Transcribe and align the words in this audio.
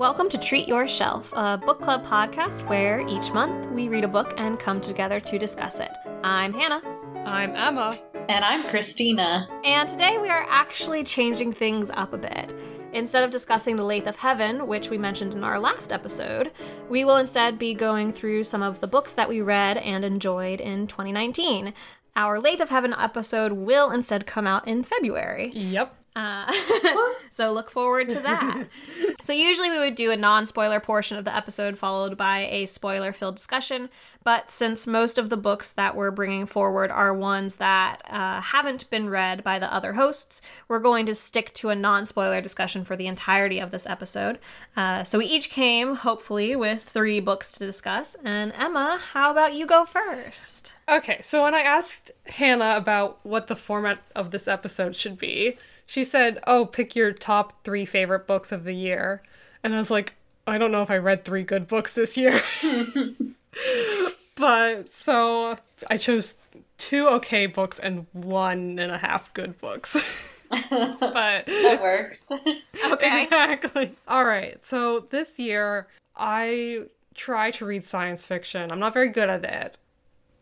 Welcome 0.00 0.30
to 0.30 0.38
Treat 0.38 0.66
Your 0.66 0.88
Shelf, 0.88 1.30
a 1.36 1.58
book 1.58 1.82
club 1.82 2.06
podcast 2.06 2.66
where 2.70 3.00
each 3.06 3.32
month 3.32 3.66
we 3.70 3.88
read 3.88 4.02
a 4.02 4.08
book 4.08 4.32
and 4.38 4.58
come 4.58 4.80
together 4.80 5.20
to 5.20 5.38
discuss 5.38 5.78
it. 5.78 5.90
I'm 6.24 6.54
Hannah. 6.54 6.80
I'm 7.26 7.54
Emma. 7.54 7.98
And 8.30 8.42
I'm 8.42 8.70
Christina. 8.70 9.46
And 9.62 9.86
today 9.86 10.16
we 10.16 10.30
are 10.30 10.46
actually 10.48 11.04
changing 11.04 11.52
things 11.52 11.90
up 11.90 12.14
a 12.14 12.16
bit. 12.16 12.54
Instead 12.94 13.24
of 13.24 13.30
discussing 13.30 13.76
The 13.76 13.84
Lathe 13.84 14.08
of 14.08 14.16
Heaven, 14.16 14.66
which 14.66 14.88
we 14.88 14.96
mentioned 14.96 15.34
in 15.34 15.44
our 15.44 15.60
last 15.60 15.92
episode, 15.92 16.50
we 16.88 17.04
will 17.04 17.18
instead 17.18 17.58
be 17.58 17.74
going 17.74 18.10
through 18.10 18.44
some 18.44 18.62
of 18.62 18.80
the 18.80 18.86
books 18.86 19.12
that 19.12 19.28
we 19.28 19.42
read 19.42 19.76
and 19.76 20.02
enjoyed 20.02 20.62
in 20.62 20.86
2019. 20.86 21.74
Our 22.16 22.40
Lathe 22.40 22.62
of 22.62 22.70
Heaven 22.70 22.94
episode 22.98 23.52
will 23.52 23.90
instead 23.90 24.26
come 24.26 24.46
out 24.46 24.66
in 24.66 24.82
February. 24.82 25.50
Yep. 25.52 25.94
Uh, 26.20 26.52
so 27.30 27.50
look 27.50 27.70
forward 27.70 28.10
to 28.10 28.20
that. 28.20 28.66
so 29.22 29.32
usually 29.32 29.70
we 29.70 29.78
would 29.78 29.94
do 29.94 30.10
a 30.10 30.16
non-spoiler 30.16 30.78
portion 30.78 31.16
of 31.16 31.24
the 31.24 31.34
episode 31.34 31.78
followed 31.78 32.14
by 32.18 32.40
a 32.50 32.66
spoiler-filled 32.66 33.36
discussion, 33.36 33.88
but 34.22 34.50
since 34.50 34.86
most 34.86 35.16
of 35.16 35.30
the 35.30 35.36
books 35.38 35.72
that 35.72 35.96
we're 35.96 36.10
bringing 36.10 36.44
forward 36.44 36.90
are 36.90 37.14
ones 37.14 37.56
that 37.56 38.02
uh, 38.10 38.42
haven't 38.42 38.90
been 38.90 39.08
read 39.08 39.42
by 39.42 39.58
the 39.58 39.72
other 39.72 39.94
hosts, 39.94 40.42
we're 40.68 40.78
going 40.78 41.06
to 41.06 41.14
stick 41.14 41.54
to 41.54 41.70
a 41.70 41.74
non-spoiler 41.74 42.42
discussion 42.42 42.84
for 42.84 42.96
the 42.96 43.06
entirety 43.06 43.58
of 43.58 43.70
this 43.70 43.86
episode. 43.86 44.38
Uh, 44.76 45.02
so 45.02 45.16
we 45.16 45.24
each 45.24 45.48
came, 45.48 45.94
hopefully, 45.94 46.54
with 46.54 46.82
three 46.82 47.18
books 47.18 47.50
to 47.52 47.64
discuss. 47.64 48.14
And 48.22 48.52
Emma, 48.58 49.00
how 49.12 49.30
about 49.30 49.54
you 49.54 49.64
go 49.64 49.86
first? 49.86 50.74
Okay, 50.86 51.20
so 51.22 51.44
when 51.44 51.54
I 51.54 51.60
asked 51.60 52.10
Hannah 52.26 52.74
about 52.76 53.20
what 53.22 53.46
the 53.46 53.56
format 53.56 54.02
of 54.14 54.32
this 54.32 54.46
episode 54.46 54.94
should 54.94 55.16
be, 55.16 55.56
she 55.90 56.04
said, 56.04 56.38
"Oh, 56.46 56.66
pick 56.66 56.94
your 56.94 57.10
top 57.12 57.64
3 57.64 57.84
favorite 57.84 58.24
books 58.28 58.52
of 58.52 58.62
the 58.62 58.74
year." 58.74 59.22
And 59.64 59.74
I 59.74 59.78
was 59.78 59.90
like, 59.90 60.14
"I 60.46 60.56
don't 60.56 60.70
know 60.70 60.82
if 60.82 60.90
I 60.90 60.98
read 60.98 61.24
3 61.24 61.42
good 61.42 61.66
books 61.66 61.94
this 61.94 62.16
year." 62.16 62.40
but 64.36 64.92
so 64.92 65.58
I 65.90 65.96
chose 65.96 66.38
two 66.78 67.08
okay 67.08 67.46
books 67.46 67.80
and 67.80 68.06
one 68.12 68.78
and 68.78 68.92
a 68.92 68.98
half 68.98 69.34
good 69.34 69.58
books. 69.58 69.96
but 70.48 71.00
that 71.00 71.78
works. 71.82 72.30
okay. 72.30 73.24
Exactly. 73.24 73.96
All 74.06 74.24
right. 74.24 74.64
So 74.64 75.00
this 75.10 75.40
year 75.40 75.88
I 76.14 76.84
try 77.16 77.50
to 77.50 77.66
read 77.66 77.84
science 77.84 78.24
fiction. 78.24 78.70
I'm 78.70 78.78
not 78.78 78.94
very 78.94 79.08
good 79.08 79.28
at 79.28 79.44
it. 79.44 79.76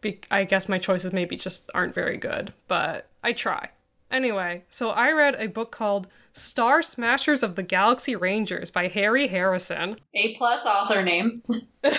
Be- 0.03 0.21
I 0.31 0.45
guess 0.45 0.69
my 0.69 0.79
choices 0.79 1.15
maybe 1.15 1.37
just 1.37 1.71
aren't 1.75 1.95
very 1.95 2.19
good, 2.19 2.53
but 2.69 3.07
I 3.25 3.33
try. 3.33 3.71
Anyway, 4.11 4.65
so 4.71 4.91
I 4.91 5.11
read 5.13 5.35
a 5.37 5.49
book 5.49 5.71
called 5.71 6.09
Star 6.33 6.83
Smashers 6.83 7.43
of 7.43 7.57
the 7.57 7.63
Galaxy 7.63 8.17
Rangers 8.17 8.71
by 8.71 8.89
Harry 8.89 9.29
Harrison. 9.29 9.99
A 10.15 10.35
plus 10.37 10.65
author 10.65 11.03
name. 11.03 11.43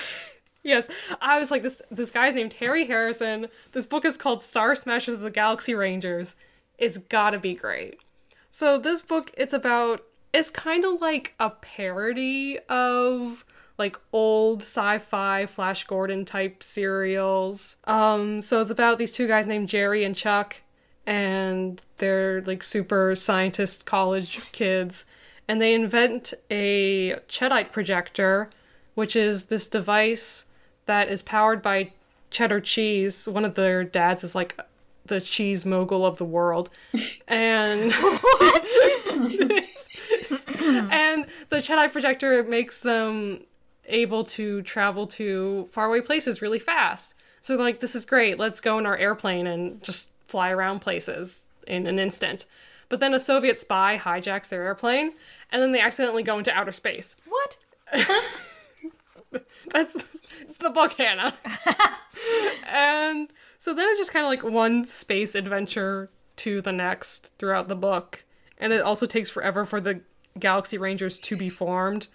yes, 0.64 0.90
I 1.22 1.38
was 1.38 1.52
like 1.52 1.62
this 1.62 1.82
this 1.92 2.12
guy's 2.12 2.36
named 2.36 2.54
Harry 2.54 2.86
Harrison. 2.86 3.48
This 3.74 3.86
book 3.86 4.06
is 4.06 4.18
called 4.18 4.44
Star 4.44 4.76
Smashers 4.76 5.16
of 5.16 5.22
the 5.22 5.32
Galaxy 5.32 5.76
Rangers. 5.76 6.36
It's 6.78 6.98
got 6.98 7.32
to 7.32 7.40
be 7.40 7.54
great. 7.54 8.00
So 8.50 8.78
this 8.78 9.02
book 9.02 9.32
it's 9.38 9.54
about 9.54 10.04
it's 10.34 10.50
kind 10.50 10.86
of 10.86 11.02
like 11.02 11.36
a 11.40 11.50
parody 11.50 12.60
of 12.70 13.46
like 13.78 13.98
old 14.12 14.62
sci-fi 14.62 15.46
Flash 15.46 15.86
Gordon 15.86 16.26
type 16.26 16.64
serials. 16.64 17.76
Um 17.84 18.42
so 18.42 18.62
it's 18.62 18.70
about 18.70 18.98
these 18.98 19.12
two 19.12 19.28
guys 19.28 19.46
named 19.46 19.70
Jerry 19.70 20.04
and 20.04 20.16
Chuck 20.16 20.62
and 21.06 21.82
they're 21.98 22.42
like 22.42 22.64
super 22.64 23.16
scientist 23.16 23.86
college 23.86 24.52
kids 24.52 25.06
and 25.48 25.62
they 25.62 25.74
invent 25.74 26.34
a 26.52 27.16
cheddite 27.28 27.72
projector 27.72 28.50
which 28.96 29.16
is 29.16 29.46
this 29.46 29.66
device 29.68 30.46
that 30.86 31.08
is 31.08 31.22
powered 31.22 31.62
by 31.62 31.92
cheddar 32.30 32.60
cheese. 32.60 33.28
One 33.28 33.46
of 33.46 33.56
their 33.56 33.84
dads 33.84 34.24
is 34.24 34.36
like 34.36 34.60
the 35.06 35.22
cheese 35.22 35.66
mogul 35.66 36.06
of 36.06 36.18
the 36.18 36.26
world. 36.26 36.70
And 37.28 37.94
and 40.92 41.26
the 41.50 41.62
cheddite 41.62 41.94
projector 41.94 42.44
makes 42.44 42.80
them 42.80 43.42
able 43.86 44.24
to 44.24 44.64
travel 44.64 45.06
to 45.08 45.70
faraway 45.72 46.02
places 46.02 46.42
really 46.42 46.58
fast. 46.58 47.14
So 47.44 47.56
like 47.56 47.80
this 47.80 47.96
is 47.96 48.04
great. 48.04 48.40
Let's 48.40 48.60
go 48.62 48.80
in 48.80 48.88
our 48.88 48.98
airplane 48.98 49.46
and 49.46 49.82
just 49.84 50.10
fly 50.30 50.52
around 50.52 50.80
places 50.80 51.46
in 51.68 51.88
an 51.88 52.00
instant. 52.00 52.46
But 52.90 53.00
then 53.00 53.14
a 53.14 53.20
Soviet 53.20 53.60
spy 53.60 54.00
hijacks 54.04 54.50
their 54.50 54.64
airplane, 54.64 55.14
and 55.52 55.62
then 55.62 55.72
they 55.72 55.80
accidentally 55.80 56.24
go 56.24 56.38
into 56.38 56.52
outer 56.52 56.72
space. 56.72 57.16
What? 57.28 57.58
That's 59.72 59.94
the 60.60 60.72
book, 60.72 60.94
Hannah. 60.94 61.36
and 62.68 63.30
so 63.60 63.74
then 63.74 63.88
it's 63.90 64.00
just 64.00 64.12
kind 64.12 64.26
of 64.26 64.30
like 64.30 64.44
one 64.44 64.86
space 64.86 65.36
adventure 65.36 66.10
to 66.38 66.62
the 66.62 66.72
next 66.72 67.32
throughout 67.38 67.68
the 67.68 67.76
book. 67.76 68.26
And 68.58 68.74
it 68.74 68.82
also 68.82 69.06
takes 69.06 69.30
forever 69.30 69.66
for 69.66 69.80
the 69.80 70.02
Galaxy 70.40 70.78
Rangers 70.78 71.20
to 71.20 71.38
be 71.38 71.50
formed. 71.50 72.08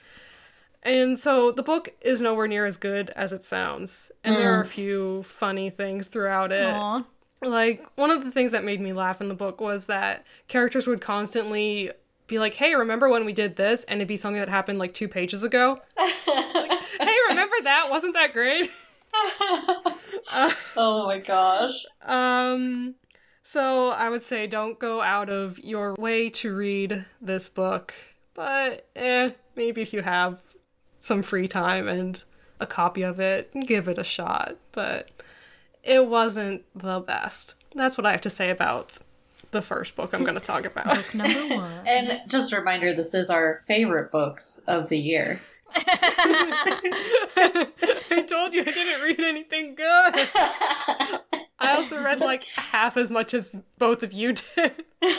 And 0.83 1.19
so 1.19 1.51
the 1.53 1.63
book 1.63 1.95
is 2.01 2.21
nowhere 2.21 2.49
near 2.49 2.67
as 2.67 2.77
good 2.77 3.11
as 3.11 3.33
it 3.33 3.45
sounds. 3.45 4.11
And 4.23 4.35
mm. 4.35 4.39
there 4.39 4.59
are 4.59 4.61
a 4.61 4.67
few 4.67 5.23
funny 5.23 5.71
things 5.71 6.09
throughout 6.09 6.51
it. 6.53 6.75
Aww 6.75 7.05
like 7.45 7.87
one 7.97 8.11
of 8.11 8.25
the 8.25 8.31
things 8.31 8.53
that 8.53 8.65
made 8.65 8.81
me 8.81 8.93
laugh 8.93 9.21
in 9.21 9.29
the 9.29 9.35
book 9.35 9.61
was 9.61 9.87
that 9.87 10.25
characters 10.49 10.87
would 10.87 11.01
constantly 11.01 11.91
be 12.27 12.39
like, 12.39 12.55
"Hey, 12.55 12.75
remember 12.75 13.09
when 13.09 13.25
we 13.25 13.33
did 13.33 13.57
this?" 13.57 13.85
and 13.85 13.99
it'd 13.99 14.09
be 14.09 14.17
something 14.17 14.41
that 14.41 14.49
happened 14.49 14.79
like 14.79 14.95
2 14.95 15.09
pages 15.09 15.43
ago. 15.43 15.81
like, 15.97 16.13
"Hey, 17.01 17.17
remember 17.29 17.57
that? 17.65 17.89
Wasn't 17.91 18.15
that 18.15 18.33
great?" 18.33 18.71
uh, 20.31 20.53
oh 20.77 21.07
my 21.07 21.19
gosh. 21.19 21.85
Um 22.03 22.95
so 23.43 23.91
I 23.91 24.09
would 24.09 24.23
say 24.23 24.47
don't 24.47 24.79
go 24.79 25.03
out 25.03 25.29
of 25.29 25.59
your 25.59 25.95
way 25.95 26.31
to 26.31 26.55
read 26.55 27.05
this 27.21 27.49
book, 27.49 27.95
but 28.33 28.89
eh, 28.97 29.33
maybe 29.55 29.83
if 29.83 29.93
you 29.93 30.01
have 30.01 30.41
some 30.99 31.23
free 31.23 31.47
time 31.47 31.87
and 31.87 32.23
a 32.59 32.67
copy 32.67 33.03
of 33.03 33.21
it, 33.21 33.53
give 33.67 33.87
it 33.89 33.99
a 33.99 34.05
shot. 34.05 34.57
But 34.73 35.11
it 35.85 36.07
wasn't 36.07 36.65
the 36.75 37.01
best. 37.01 37.55
That's 37.75 37.99
what 37.99 38.07
I 38.07 38.13
have 38.13 38.21
to 38.23 38.31
say 38.31 38.51
about 38.51 38.93
the 39.51 39.63
first 39.63 39.97
book 39.97 40.13
I'm 40.13 40.23
going 40.25 40.35
to 40.35 40.41
talk 40.41 40.65
about. 40.65 40.87
book 40.87 41.15
number 41.15 41.47
one. 41.57 41.87
And 41.87 42.21
just 42.29 42.53
a 42.53 42.59
reminder, 42.59 42.95
this 42.95 43.15
is 43.15 43.31
our 43.31 43.63
favorite 43.67 44.11
books 44.11 44.61
of 44.67 44.89
the 44.89 44.99
year. 44.99 45.41
I 45.77 46.81
told 48.29 48.55
you 48.55 48.63
I 48.63 48.65
didn't 48.65 49.01
read 49.03 49.21
anything 49.21 49.75
good. 49.75 50.29
I 51.59 51.77
also 51.77 52.03
read 52.03 52.21
like 52.21 52.45
half 52.45 52.97
as 52.97 53.11
much 53.11 53.35
as 53.35 53.57
both 53.79 54.03
of 54.03 54.13
you 54.13 54.35
did. 54.35 54.85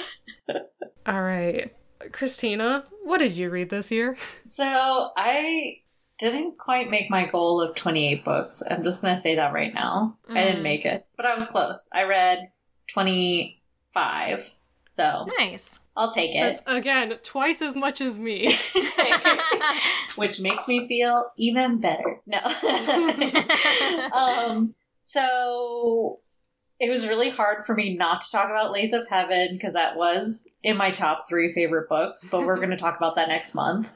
All 1.06 1.22
right. 1.22 1.74
Christina, 2.12 2.86
what 3.04 3.18
did 3.18 3.36
you 3.36 3.50
read 3.50 3.70
this 3.70 3.92
year? 3.92 4.18
So 4.46 5.12
I 5.18 5.80
didn't 6.18 6.58
quite 6.58 6.90
make 6.90 7.10
my 7.10 7.26
goal 7.26 7.62
of 7.62 7.76
28 7.76 8.24
books. 8.24 8.64
I'm 8.70 8.84
just 8.84 9.02
going 9.02 9.16
to 9.16 9.22
say 9.22 9.36
that 9.36 9.54
right 9.54 9.74
now. 9.74 10.14
Mm. 10.30 10.38
I 10.38 10.44
didn't 10.44 10.60
mm. 10.60 10.64
make 10.64 10.86
it, 10.86 11.06
but 11.18 11.26
I 11.26 11.36
was 11.36 11.46
close. 11.46 11.90
I 11.94 12.04
read 12.04 12.52
25. 12.88 14.52
So 14.88 15.26
nice. 15.40 15.80
I'll 15.98 16.12
take 16.12 16.36
it. 16.36 16.40
That's 16.40 16.62
again 16.68 17.18
twice 17.24 17.62
as 17.62 17.76
much 17.76 18.02
as 18.02 18.18
me. 18.18 18.58
Which 20.16 20.40
makes 20.40 20.68
me 20.68 20.88
feel 20.88 21.32
even 21.38 21.80
better. 21.80 22.22
No. 22.26 22.38
um 24.14 24.74
so 25.02 26.20
it 26.80 26.90
was 26.90 27.08
really 27.08 27.30
hard 27.30 27.66
for 27.66 27.74
me 27.74 27.96
not 27.96 28.22
to 28.22 28.32
talk 28.32 28.50
about 28.50 28.72
Lathe 28.72 28.94
of 28.94 29.08
Heaven 29.10 29.50
because 29.54 29.74
that 29.74 29.96
was 29.96 30.48
in 30.64 30.76
my 30.78 30.92
top 30.92 31.28
three 31.28 31.54
favorite 31.54 31.88
books, 31.88 32.26
but 32.30 32.46
we're 32.46 32.58
going 32.58 32.70
to 32.72 32.78
talk 32.78 32.98
about 32.98 33.16
that 33.16 33.30
next 33.30 33.56
month. 33.56 33.90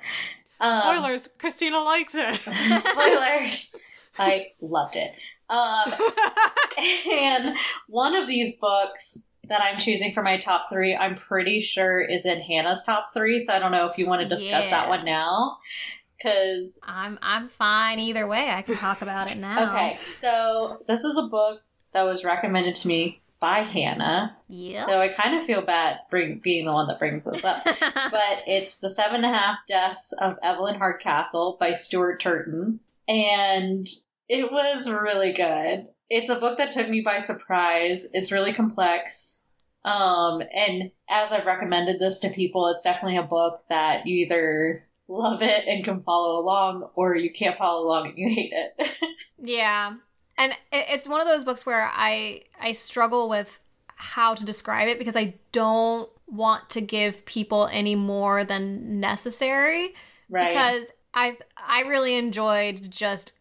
Um, 0.59 0.81
Spoilers: 0.81 1.29
Christina 1.37 1.79
likes 1.79 2.13
it. 2.15 2.39
spoilers. 2.85 3.71
I 4.17 4.47
loved 4.61 4.95
it. 4.95 5.13
Um, 5.49 5.93
and 7.11 7.55
one 7.87 8.15
of 8.15 8.27
these 8.27 8.55
books 8.57 9.23
that 9.47 9.61
I'm 9.63 9.79
choosing 9.79 10.13
for 10.13 10.21
my 10.21 10.37
top 10.37 10.69
three, 10.69 10.95
I'm 10.95 11.15
pretty 11.15 11.59
sure 11.59 12.01
is 12.01 12.25
in 12.25 12.39
Hannah's 12.41 12.83
top 12.83 13.11
three. 13.13 13.39
So 13.39 13.53
I 13.53 13.59
don't 13.59 13.71
know 13.71 13.87
if 13.87 13.97
you 13.97 14.05
want 14.05 14.21
to 14.21 14.27
discuss 14.27 14.65
yeah. 14.65 14.69
that 14.69 14.89
one 14.89 15.05
now. 15.05 15.57
Cause 16.21 16.79
I'm 16.83 17.17
I'm 17.21 17.47
fine 17.47 17.97
either 17.97 18.27
way. 18.27 18.49
I 18.51 18.61
can 18.61 18.75
talk 18.75 19.01
about 19.01 19.31
it 19.31 19.37
now. 19.37 19.69
Okay, 19.69 19.99
so 20.19 20.83
this 20.85 21.05
is 21.05 21.17
a 21.17 21.23
book 21.23 21.61
that 21.93 22.03
was 22.03 22.25
recommended 22.25 22.75
to 22.75 22.89
me 22.89 23.21
by 23.39 23.59
Hannah. 23.59 24.37
Yeah. 24.47 24.85
So 24.85 25.01
I 25.01 25.09
kind 25.09 25.35
of 25.35 25.45
feel 25.45 25.61
bad 25.61 25.99
bring, 26.09 26.39
being 26.43 26.65
the 26.65 26.73
one 26.73 26.87
that 26.87 26.99
brings 26.99 27.25
this 27.25 27.43
up. 27.43 27.63
but 27.65 28.43
it's 28.47 28.77
The 28.77 28.89
Seven 28.89 29.23
and 29.23 29.33
a 29.33 29.37
Half 29.37 29.57
Deaths 29.67 30.13
of 30.13 30.37
Evelyn 30.43 30.75
Hardcastle 30.75 31.57
by 31.59 31.73
Stuart 31.73 32.19
Turton. 32.19 32.79
And 33.07 33.87
it 34.27 34.51
was 34.51 34.89
really 34.89 35.31
good. 35.31 35.87
It's 36.09 36.29
a 36.29 36.35
book 36.35 36.57
that 36.57 36.71
took 36.71 36.89
me 36.89 37.01
by 37.01 37.19
surprise. 37.19 38.05
It's 38.13 38.31
really 38.31 38.53
complex. 38.53 39.39
Um, 39.85 40.41
and 40.53 40.91
as 41.09 41.31
I've 41.31 41.45
recommended 41.45 41.99
this 41.99 42.19
to 42.19 42.29
people, 42.29 42.67
it's 42.67 42.83
definitely 42.83 43.17
a 43.17 43.23
book 43.23 43.63
that 43.69 44.05
you 44.05 44.17
either 44.17 44.85
love 45.07 45.41
it 45.41 45.67
and 45.67 45.83
can 45.83 46.03
follow 46.03 46.39
along, 46.39 46.89
or 46.95 47.15
you 47.15 47.31
can't 47.31 47.57
follow 47.57 47.85
along 47.85 48.09
and 48.09 48.17
you 48.17 48.29
hate 48.29 48.53
it. 48.53 48.91
Yeah. 49.41 49.93
And 50.39 50.53
it's 50.71 51.07
one 51.07 51.19
of 51.19 51.27
those 51.27 51.43
books 51.43 51.65
where 51.65 51.91
I 51.93 52.43
I 52.59 52.71
struggle 52.71 53.27
with 53.29 53.59
how 53.97 54.33
to 54.33 54.45
describe 54.45 54.87
it 54.87 54.97
because 54.97 55.17
I 55.17 55.35
don't 55.51 56.09
want 56.25 56.69
to 56.71 56.81
give 56.81 57.25
people 57.25 57.67
any 57.71 57.95
more 57.95 58.45
than 58.45 59.01
necessary 59.01 59.93
right. 60.29 60.53
because 60.53 60.91
I 61.13 61.37
I 61.57 61.81
really 61.81 62.15
enjoyed 62.15 62.89
just 62.89 63.33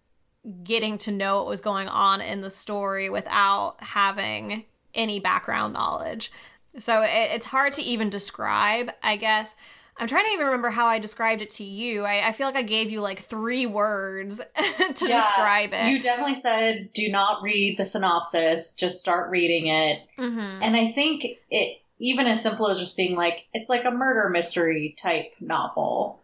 getting 0.65 0.99
to 0.99 1.13
know 1.13 1.37
what 1.37 1.47
was 1.47 1.61
going 1.61 1.87
on 1.87 2.21
in 2.21 2.41
the 2.41 2.51
story 2.51 3.09
without 3.09 3.77
having 3.79 4.65
any 4.93 5.21
background 5.21 5.75
knowledge. 5.75 6.33
So 6.79 7.03
it, 7.03 7.11
it's 7.13 7.47
hard 7.47 7.75
to 7.75 7.83
even 7.83 8.11
describe, 8.11 8.91
I 9.03 9.17
guess. 9.17 9.55
I'm 9.99 10.07
trying 10.09 10.25
to 10.27 10.31
even 10.31 10.47
remember 10.47 10.71
how 10.71 10.87
I 10.87 10.99
described 10.99 11.43
it 11.43 11.51
to 11.51 11.65
you. 11.65 12.05
I, 12.05 12.29
I 12.29 12.33
feel 12.33 12.47
like 12.47 12.57
I 12.57 12.63
gave 12.63 12.91
you 12.91 13.01
like 13.01 13.19
three 13.19 13.67
words 13.67 14.39
to 14.57 15.09
Yeah, 15.09 15.21
describe 15.21 15.71
it. 15.73 15.91
You 15.93 16.01
definitely 16.03 16.37
said 16.37 16.93
do 16.93 17.11
not 17.11 17.43
read 17.43 17.77
the 17.79 17.85
synopsis, 17.85 18.73
just 18.73 19.01
start 19.01 19.31
reading 19.31 19.67
it. 19.67 20.03
Mhm. 20.19 20.59
And 20.63 20.77
I 20.77 20.93
think 20.93 21.27
it 21.51 21.81
even 22.01 22.27
as 22.29 22.43
simple 22.43 22.69
as 22.69 22.79
just 22.79 22.97
being 22.97 23.17
like 23.17 23.47
it's 23.53 23.69
like 23.69 23.85
a 23.85 23.91
murder 23.91 24.29
mystery 24.29 24.95
type 24.99 25.33
novel. 25.41 26.21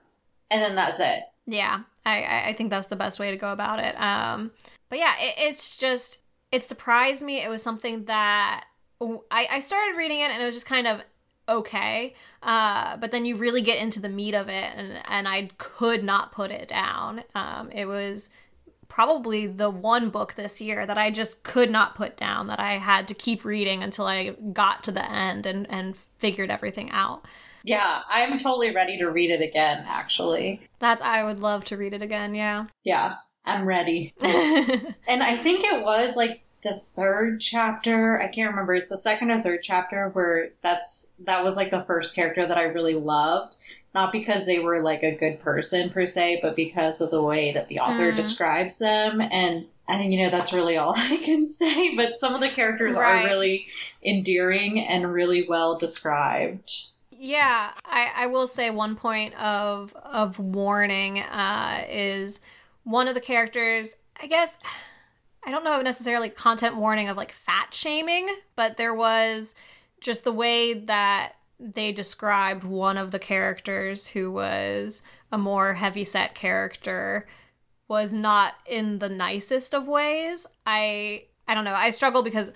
And 0.51 0.63
then 0.63 0.75
that's 0.77 1.01
it. 1.01 1.25
Yeah, 1.47 1.81
I, 2.07 2.23
I- 2.23 2.45
I 2.49 2.53
think 2.53 2.71
that's 2.71 2.87
the 2.87 2.97
best 2.97 3.19
way 3.19 3.31
to 3.31 3.37
go 3.37 3.51
about 3.53 3.81
it. 3.81 4.01
Um, 4.01 4.53
but 4.89 4.99
yeah, 4.99 5.15
it, 5.19 5.35
it's 5.39 5.77
just 5.77 6.23
it 6.53 6.63
surprised 6.63 7.23
me. 7.23 7.43
It 7.43 7.49
was 7.49 7.63
something 7.63 8.05
that 8.05 8.67
I, 9.31 9.49
I 9.51 9.61
started 9.61 9.97
reading 9.99 10.21
it 10.21 10.31
and 10.31 10.41
it 10.41 10.47
was 10.47 10.55
just 10.55 10.67
kind 10.67 10.87
of 10.87 11.01
okay. 11.49 12.15
Uh, 12.43 12.97
but 12.97 13.11
then 13.11 13.25
you 13.25 13.37
really 13.37 13.63
get 13.63 13.79
into 13.79 14.01
the 14.01 14.09
meat 14.09 14.35
of 14.35 14.49
it, 14.49 14.73
and 14.77 15.01
and 15.09 15.29
I 15.29 15.51
could 15.59 16.03
not 16.03 16.33
put 16.33 16.51
it 16.51 16.69
down. 16.69 17.25
Um, 17.35 17.71
it 17.71 17.87
was 17.87 18.31
probably 18.89 19.47
the 19.47 19.71
one 19.71 20.11
book 20.11 20.35
this 20.35 20.61
year 20.61 20.87
that 20.87 20.99
I 20.99 21.11
just 21.11 21.43
could 21.43 21.71
not 21.71 21.95
put 21.95 22.17
down 22.17 22.47
that 22.47 22.61
I 22.61 22.75
had 22.75 23.09
to 23.09 23.15
keep 23.15 23.45
reading 23.45 23.83
until 23.83 24.07
I 24.07 24.37
got 24.53 24.85
to 24.85 24.93
the 24.93 25.11
end 25.11 25.47
and 25.47 25.69
and 25.71 25.97
figured 25.97 26.51
everything 26.51 26.91
out. 26.91 27.25
Yeah, 27.65 28.03
I'm 28.09 28.39
totally 28.39 28.75
ready 28.75 28.99
to 28.99 29.11
read 29.11 29.31
it 29.31 29.41
again, 29.41 29.85
actually. 29.89 30.61
That's 30.81 31.01
I 31.01 31.25
would 31.25 31.41
love 31.41 31.65
to 31.65 31.79
read 31.79 31.95
it 31.95 32.03
again. 32.03 32.35
Yeah. 32.35 32.67
Yeah, 32.85 33.17
I'm 33.45 33.67
ready. 33.67 34.13
And 35.07 35.23
I 35.23 35.37
think 35.37 35.65
it 35.65 35.83
was 35.83 36.17
like 36.17 36.44
the 36.65 36.81
third 36.95 37.41
chapter. 37.41 38.21
I 38.21 38.29
can't 38.29 38.51
remember. 38.51 38.75
It's 38.75 38.91
the 38.91 38.97
second 38.99 39.31
or 39.31 39.41
third 39.43 39.61
chapter 39.63 40.09
where 40.09 40.51
that's 40.63 41.13
that 41.21 41.45
was 41.45 41.57
like 41.57 41.71
the 41.71 41.85
first 41.85 42.15
character 42.15 42.45
that 42.47 42.59
I 42.59 42.63
really 42.63 42.95
loved. 42.95 43.55
Not 43.95 44.11
because 44.11 44.45
they 44.45 44.59
were 44.59 44.83
like 44.83 45.05
a 45.05 45.15
good 45.15 45.39
person 45.39 45.91
per 45.91 46.05
se, 46.07 46.41
but 46.43 46.57
because 46.57 47.01
of 47.01 47.11
the 47.13 47.23
way 47.23 47.53
that 47.53 47.69
the 47.69 47.79
author 47.79 48.11
Mm. 48.13 48.17
describes 48.17 48.79
them. 48.79 49.21
And 49.21 49.67
I 49.87 49.99
think, 49.99 50.13
you 50.13 50.23
know, 50.25 50.31
that's 50.31 50.53
really 50.53 50.77
all 50.77 50.95
I 50.97 51.19
can 51.19 51.47
say. 51.47 51.95
But 51.95 52.19
some 52.19 52.35
of 52.35 52.41
the 52.41 52.49
characters 52.49 52.97
Right. 52.97 53.25
are 53.25 53.29
really 53.29 53.67
endearing 54.03 54.81
and 54.81 55.13
really 55.13 55.47
well 55.49 55.79
described. 55.79 56.73
Yeah, 57.11 57.71
I, 57.85 58.11
I 58.17 58.27
will 58.27 58.47
say 58.49 58.71
one 58.71 58.97
point 58.97 59.35
of 59.35 59.95
of 59.95 60.39
warning 60.41 61.21
uh, 61.21 61.85
is 61.89 62.41
one 62.83 63.07
of 63.09 63.15
the 63.15 63.21
characters. 63.21 63.97
I 64.21 64.27
guess 64.27 64.59
I 65.47 65.51
don't 65.51 65.65
know 65.65 65.81
necessarily 65.83 66.29
content 66.29 66.77
warning 66.77 67.09
of 67.09 67.17
like 67.17 67.33
fat 67.33 67.69
shaming, 67.73 68.29
but 68.57 68.77
there 68.77 68.95
was 68.95 69.55
just 70.01 70.25
the 70.25 70.33
way 70.33 70.75
that 70.75 71.33
they 71.59 71.93
described 71.93 72.65
one 72.65 72.97
of 72.97 73.11
the 73.11 73.19
characters 73.19 74.09
who 74.09 74.31
was 74.31 75.03
a 75.31 75.39
more 75.39 75.75
heavy 75.75 76.05
set 76.05 76.35
character 76.35 77.27
was 77.89 78.13
not 78.13 78.55
in 78.67 78.99
the 78.99 79.09
nicest 79.09 79.75
of 79.75 79.89
ways. 79.89 80.47
I 80.67 81.25
I 81.47 81.55
don't 81.55 81.65
know. 81.65 81.75
I 81.75 81.91
struggle 81.91 82.23
because 82.23 82.53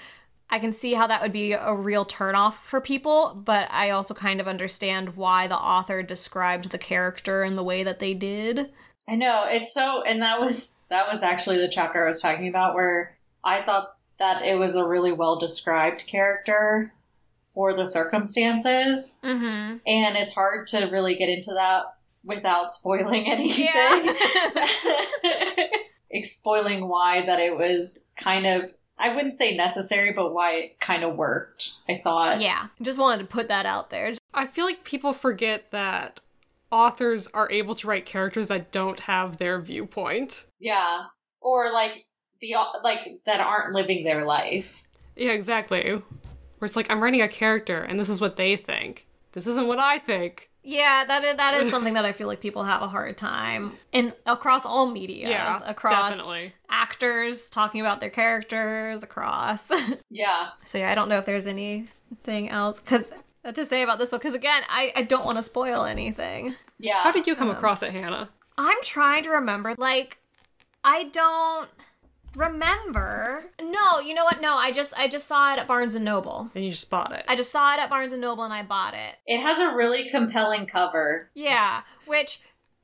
I 0.51 0.59
can 0.59 0.73
see 0.73 0.95
how 0.95 1.07
that 1.07 1.21
would 1.21 1.33
be 1.33 1.53
a 1.53 1.75
real 1.75 2.07
turnoff 2.07 2.55
for 2.55 2.81
people, 2.81 3.35
but 3.45 3.71
I 3.71 3.91
also 3.91 4.15
kind 4.15 4.41
of 4.41 4.49
understand 4.49 5.15
why 5.15 5.47
the 5.47 5.59
author 5.59 6.03
described 6.03 6.71
the 6.71 6.79
character 6.79 7.45
in 7.45 7.55
the 7.55 7.63
way 7.63 7.83
that 7.83 7.99
they 7.99 8.15
did. 8.15 8.71
I 9.09 9.15
know 9.17 9.47
it's 9.49 9.73
so, 9.73 10.03
and 10.03 10.21
that 10.23 10.41
was 10.41 10.77
that 10.91 11.11
was 11.11 11.23
actually 11.23 11.57
the 11.59 11.69
chapter 11.69 12.05
I 12.05 12.09
was 12.09 12.21
talking 12.21 12.47
about 12.49 12.75
where 12.75 13.17
I 13.43 13.63
thought 13.63 13.95
that 14.19 14.43
it 14.43 14.59
was 14.59 14.75
a 14.75 14.85
really 14.87 15.13
well 15.13 15.39
described 15.39 16.05
character 16.07 16.93
for 17.55 17.73
the 17.73 17.87
circumstances, 17.87 19.19
Mm-hmm. 19.25 19.77
and 19.87 20.17
it's 20.17 20.33
hard 20.33 20.67
to 20.69 20.87
really 20.87 21.15
get 21.15 21.29
into 21.29 21.53
that 21.55 21.85
without 22.25 22.73
spoiling 22.75 23.27
anything. 23.31 23.69
Spoiling 26.23 26.89
why 26.89 27.23
that 27.23 27.41
it 27.41 27.57
was 27.57 28.01
kind 28.17 28.47
of 28.47 28.73
I 29.01 29.15
wouldn't 29.15 29.35
say 29.35 29.57
necessary, 29.57 30.13
but 30.13 30.35
why 30.35 30.55
it 30.55 30.81
kind 30.81 31.05
of 31.05 31.15
worked. 31.15 31.75
I 31.89 32.01
thought, 32.03 32.41
Yeah, 32.41 32.67
just 32.83 32.99
wanted 32.99 33.23
to 33.23 33.29
put 33.29 33.47
that 33.49 33.65
out 33.65 33.91
there. 33.91 34.15
I 34.35 34.45
feel 34.47 34.65
like 34.65 34.83
people 34.83 35.13
forget 35.13 35.71
that 35.71 36.19
authors 36.71 37.27
are 37.29 37.51
able 37.51 37.75
to 37.77 37.87
write 37.87 38.05
characters 38.05 38.49
that 38.49 38.73
don't 38.73 39.01
have 39.01 39.37
their 39.39 39.61
viewpoint. 39.61 40.45
yeah, 40.59 41.05
or 41.41 41.73
like 41.73 42.05
the 42.41 42.55
like 42.85 43.01
that 43.27 43.41
aren't 43.41 43.75
living 43.75 44.05
their 44.05 44.25
life. 44.25 44.83
Yeah, 45.17 45.33
exactly. 45.33 45.83
Where 45.91 46.67
it's 46.67 46.77
like, 46.77 46.91
I'm 46.91 47.03
writing 47.03 47.23
a 47.23 47.29
character 47.29 47.81
and 47.83 47.99
this 47.99 48.09
is 48.09 48.21
what 48.21 48.37
they 48.37 48.57
think. 48.57 49.07
This 49.33 49.47
isn't 49.47 49.67
what 49.67 49.79
I 49.79 49.99
think. 49.99 50.51
Yeah, 50.65 51.05
that 51.07 51.25
is, 51.25 51.37
that 51.37 51.55
is 51.55 51.71
something 51.75 51.95
that 51.95 52.05
I 52.05 52.13
feel 52.13 52.27
like 52.27 52.41
people 52.41 52.65
have 52.65 52.83
a 52.83 52.89
hard 52.89 53.17
time 53.17 53.73
in 53.93 54.13
across 54.27 54.67
all 54.67 54.91
media. 54.91 55.29
Yeah, 55.29 55.61
across 55.65 56.11
definitely. 56.11 56.53
actors 56.69 57.49
talking 57.49 57.81
about 57.81 58.01
their 58.01 58.11
characters, 58.11 59.03
across. 59.03 59.71
Yeah, 60.11 60.49
so 60.65 60.79
yeah, 60.79 60.91
I 60.91 60.95
don't 60.95 61.09
know 61.09 61.19
if 61.19 61.27
there's 61.27 61.47
anything 61.47 62.49
else 62.51 62.81
because 62.81 63.11
to 63.55 63.65
say 63.65 63.83
about 63.83 63.99
this 63.99 64.11
book 64.11 64.21
because 64.21 64.35
again, 64.35 64.63
I 64.69 64.93
I 64.97 65.03
don't 65.03 65.25
want 65.25 65.39
to 65.39 65.43
spoil 65.43 65.85
anything. 65.85 66.55
yeah. 66.79 67.03
How 67.03 67.13
did 67.13 67.27
you 67.27 67.35
come 67.35 67.49
um, 67.49 67.57
across 67.57 67.83
it, 67.83 67.93
Hannah? 67.93 68.31
I'm 68.57 68.79
trying 68.83 69.23
to 69.25 69.31
remember. 69.31 69.75
Like, 69.79 70.19
I 70.83 71.05
don't 71.05 71.69
remember. 72.35 73.45
No, 73.61 74.01
you 74.01 74.15
know 74.15 74.25
what? 74.25 74.41
No, 74.41 74.57
I 74.57 74.73
just 74.73 74.99
I 74.99 75.09
just 75.09 75.27
saw 75.27 75.53
it 75.55 75.59
at 75.59 75.67
Barnes 75.67 75.95
and 75.95 76.05
Noble. 76.05 76.51
And 76.55 76.65
you 76.65 76.71
just 76.71 76.91
bought 76.91 77.13
it. 77.13 77.25
I 77.29 77.37
just 77.37 77.53
saw 77.53 77.75
it 77.75 77.81
at 77.81 77.91
Barnes 77.91 78.13
and 78.13 78.21
Noble 78.21 78.45
and 78.45 78.53
I 78.53 78.63
bought 78.63 78.95
it. 78.95 79.17
It 79.27 79.41
has 79.41 79.59
a 79.61 79.75
really 79.75 80.09
compelling 80.09 80.67
cover. 80.67 81.31
Yeah, 81.35 81.83
which 82.07 82.41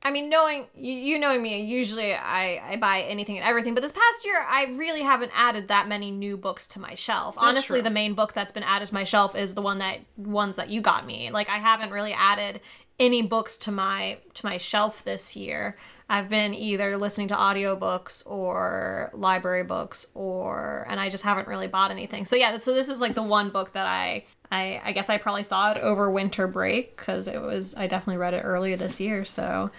I 0.06 0.10
mean, 0.10 0.28
knowing 0.28 0.66
you, 0.74 0.92
you 0.92 1.18
knowing 1.18 1.42
me, 1.42 1.62
usually 1.62 2.12
I 2.14 2.60
I 2.72 2.76
buy 2.76 3.00
anything 3.00 3.38
and 3.38 3.46
everything. 3.46 3.74
But 3.74 3.82
this 3.82 3.92
past 3.92 4.26
year, 4.26 4.44
I 4.46 4.66
really 4.76 5.02
haven't 5.02 5.32
added 5.34 5.68
that 5.68 5.88
many 5.88 6.10
new 6.10 6.36
books 6.36 6.66
to 6.68 6.80
my 6.80 6.94
shelf. 6.94 7.36
Honestly, 7.38 7.78
true. 7.78 7.84
the 7.84 7.90
main 7.90 8.12
book 8.12 8.34
that's 8.34 8.52
been 8.52 8.62
added 8.62 8.88
to 8.88 8.94
my 8.94 9.04
shelf 9.04 9.34
is 9.34 9.54
the 9.54 9.62
one 9.62 9.78
that 9.78 10.00
ones 10.16 10.56
that 10.56 10.68
you 10.68 10.82
got 10.82 11.06
me. 11.06 11.30
Like 11.30 11.48
I 11.48 11.56
haven't 11.56 11.90
really 11.90 12.12
added 12.12 12.60
any 13.00 13.22
books 13.22 13.56
to 13.56 13.72
my 13.72 14.18
to 14.34 14.46
my 14.46 14.58
shelf 14.58 15.02
this 15.04 15.36
year. 15.36 15.76
I've 16.08 16.28
been 16.28 16.52
either 16.52 16.98
listening 16.98 17.28
to 17.28 17.34
audiobooks 17.34 18.26
or 18.26 19.10
library 19.14 19.64
books 19.64 20.06
or 20.12 20.86
and 20.88 21.00
I 21.00 21.08
just 21.08 21.24
haven't 21.24 21.48
really 21.48 21.66
bought 21.66 21.90
anything. 21.90 22.26
So 22.26 22.36
yeah, 22.36 22.58
so 22.58 22.74
this 22.74 22.90
is 22.90 23.00
like 23.00 23.14
the 23.14 23.22
one 23.22 23.48
book 23.48 23.72
that 23.72 23.86
I 23.86 24.26
I 24.52 24.82
I 24.84 24.92
guess 24.92 25.08
I 25.08 25.16
probably 25.16 25.44
saw 25.44 25.72
it 25.72 25.78
over 25.78 26.10
winter 26.10 26.46
break 26.46 26.94
cuz 26.96 27.26
it 27.26 27.40
was 27.40 27.74
I 27.74 27.86
definitely 27.86 28.18
read 28.18 28.34
it 28.34 28.42
earlier 28.42 28.76
this 28.76 29.00
year, 29.00 29.24
so 29.24 29.70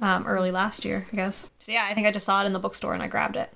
um 0.00 0.26
early 0.26 0.50
last 0.50 0.84
year, 0.84 1.06
I 1.12 1.16
guess. 1.16 1.50
So 1.58 1.72
yeah, 1.72 1.86
I 1.88 1.94
think 1.94 2.06
I 2.06 2.10
just 2.10 2.26
saw 2.26 2.42
it 2.42 2.46
in 2.46 2.52
the 2.52 2.58
bookstore 2.58 2.94
and 2.94 3.02
I 3.02 3.06
grabbed 3.06 3.36
it. 3.36 3.52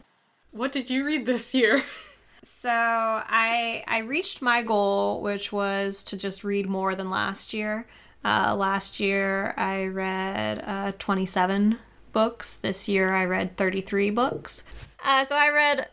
What 0.51 0.73
did 0.73 0.91
you 0.91 1.05
read 1.05 1.27
this 1.27 1.55
year? 1.55 1.83
So 2.49 2.71
I 2.71 3.83
I 3.89 3.99
reached 3.99 4.41
my 4.41 4.63
goal, 4.63 5.21
which 5.21 5.53
was 5.53 6.05
to 6.05 6.17
just 6.17 6.45
read 6.45 6.69
more 6.69 6.95
than 6.95 7.11
last 7.11 7.53
year. 7.53 7.89
Uh, 8.25 8.55
last 8.55 9.01
year 9.01 9.53
I 9.57 9.87
read 9.87 10.63
uh, 10.65 10.93
27 10.97 11.79
books. 12.13 12.55
This 12.57 12.89
year 12.89 13.13
I 13.15 13.25
read 13.25 13.57
33 13.57 14.11
books. 14.11 14.63
Uh, 15.05 15.25
so 15.25 15.35
I 15.37 15.51
read 15.51 15.89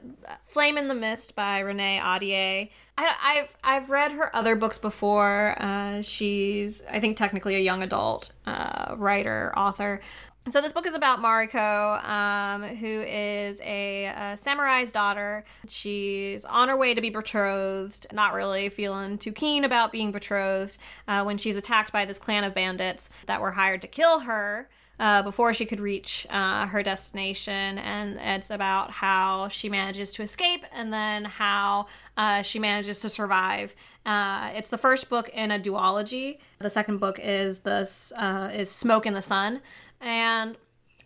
Flame 0.46 0.78
in 0.78 0.88
the 0.88 0.96
Mist 0.96 1.36
by 1.36 1.60
Renee 1.60 2.00
Ahdieh. 2.00 2.70
I, 3.00 3.16
I've 3.24 3.56
I've 3.64 3.90
read 3.90 4.12
her 4.12 4.36
other 4.36 4.56
books 4.56 4.78
before. 4.78 5.56
Uh, 5.58 6.04
she's 6.04 6.84
I 6.92 7.00
think 7.00 7.18
technically 7.18 7.56
a 7.56 7.60
young 7.60 7.82
adult 7.82 8.32
uh, 8.46 8.94
writer 8.96 9.52
author. 9.58 10.02
So 10.46 10.60
this 10.60 10.74
book 10.74 10.86
is 10.86 10.94
about 10.94 11.22
Mariko, 11.22 12.04
um, 12.04 12.64
who 12.64 13.02
is 13.08 13.62
a, 13.62 14.08
a 14.08 14.36
samurai's 14.36 14.92
daughter. 14.92 15.46
She's 15.70 16.44
on 16.44 16.68
her 16.68 16.76
way 16.76 16.94
to 16.94 17.00
be 17.00 17.10
betrothed, 17.10 18.08
not 18.12 18.34
really 18.34 18.68
feeling 18.68 19.18
too 19.18 19.32
keen 19.32 19.64
about 19.64 19.94
being 19.94 20.12
betrothed, 20.12 20.78
uh, 21.08 21.24
when 21.24 21.38
she's 21.38 21.56
attacked 21.56 21.94
by 21.94 22.04
this 22.04 22.20
clan 22.20 22.44
of 22.44 22.54
bandits 22.54 23.10
that 23.26 23.40
were 23.40 23.52
hired 23.52 23.82
to 23.84 23.88
kill 23.88 24.20
her. 24.22 24.68
Uh, 25.00 25.24
before 25.24 25.56
she 25.56 25.66
could 25.66 25.80
reach 25.80 26.28
uh, 26.30 26.68
her 26.68 26.84
destination, 26.84 27.80
and 27.80 28.20
it's 28.22 28.52
about 28.52 28.92
how 28.92 29.48
she 29.48 29.68
manages 29.68 30.14
to 30.14 30.22
escape 30.22 30.64
and 30.72 30.94
then 30.94 31.26
how 31.26 31.88
uh, 32.16 32.44
she 32.44 32.60
manages 32.60 33.00
to 33.00 33.10
survive. 33.10 33.74
Uh, 34.06 34.52
it's 34.54 34.70
the 34.70 34.78
first 34.78 35.10
book 35.10 35.30
in 35.30 35.50
a 35.50 35.58
duology. 35.58 36.38
The 36.60 36.70
second 36.70 37.00
book 37.00 37.20
is 37.22 37.60
this 37.60 38.14
uh, 38.18 38.52
is 38.54 38.70
Smoke 38.70 39.08
in 39.08 39.16
the 39.16 39.22
Sun, 39.22 39.62
and 40.04 40.56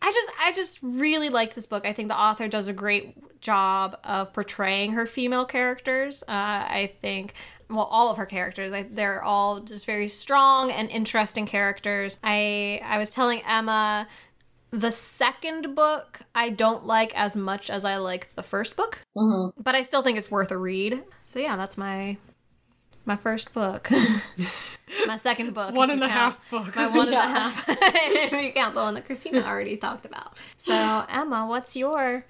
I 0.01 0.12
just 0.12 0.32
I 0.42 0.51
just 0.54 0.80
really 0.82 1.30
like 1.30 1.54
this 1.54 1.66
book. 1.66 1.86
I 1.86 1.94
think 1.94 2.10
the 2.10 2.20
author 2.20 2.48
does 2.48 2.68
a 2.68 2.74
great 2.74 3.39
job 3.42 3.98
of 4.04 4.34
portraying 4.34 4.92
her 4.94 5.06
female 5.06 5.46
characters. 5.46 6.24
Uh, 6.24 6.32
I 6.32 6.94
think 7.01 7.34
well 7.70 7.86
all 7.86 8.10
of 8.10 8.18
her 8.18 8.25
characters 8.25 8.72
I, 8.72 8.84
they're 8.84 9.22
all 9.22 9.60
just 9.60 9.86
very 9.86 10.08
strong 10.08 10.72
and 10.72 10.89
interesting 10.89 11.46
characters. 11.46 12.20
I 12.24 12.82
I 12.84 12.98
was 12.98 13.10
telling 13.10 13.42
Emma 13.48 14.08
the 14.72 14.92
second 14.92 15.75
book 15.75 16.20
I 16.36 16.50
don't 16.50 16.86
like 16.86 17.13
as 17.16 17.36
much 17.38 17.70
as 17.70 17.86
I 17.86 17.98
like 17.98 18.34
the 18.36 18.44
first 18.44 18.75
book, 18.75 19.00
Mm-hmm. 19.18 19.62
but 19.62 19.75
I 19.75 19.82
still 19.82 20.01
think 20.01 20.18
it's 20.18 20.30
worth 20.32 20.51
a 20.51 20.58
read. 20.58 21.04
So 21.24 21.39
yeah, 21.39 21.56
that's 21.56 21.77
my 21.77 22.18
my 23.07 23.15
first 23.15 23.53
book. 23.53 23.89
my 25.07 25.17
second 25.17 25.53
book. 25.53 25.73
One 25.73 25.89
and 25.89 26.03
a 26.03 26.07
count- 26.07 26.35
half 26.35 26.49
book. 26.51 26.75
My 26.75 26.87
one 26.87 27.07
and 27.07 27.09
a 27.09 27.11
Yeah. 27.13 27.27
half. 27.49 27.65
if 27.69 28.31
you 28.31 28.51
count 28.51 28.75
the 28.75 28.81
one 28.81 28.93
that 28.93 29.05
Christina 29.05 29.41
already 29.41 29.77
talked 29.77 30.05
about. 30.05 30.37
So 30.57 31.05
Emma, 31.09 31.47
what's 31.47 31.75
your 31.75 32.25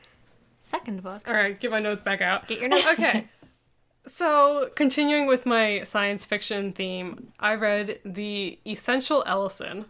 second 0.61 1.03
book? 1.03 1.27
All 1.27 1.33
right, 1.33 1.59
get 1.59 1.71
my 1.71 1.79
notes 1.79 2.01
back 2.01 2.21
out. 2.21 2.47
Get 2.47 2.59
your 2.59 2.69
notes. 2.69 2.87
Okay. 2.99 3.27
So, 4.09 4.69
continuing 4.75 5.27
with 5.27 5.45
my 5.45 5.83
science 5.83 6.25
fiction 6.25 6.71
theme, 6.71 7.33
I 7.41 7.55
read 7.55 7.99
The 8.05 8.57
Essential 8.65 9.21
Ellison. 9.27 9.83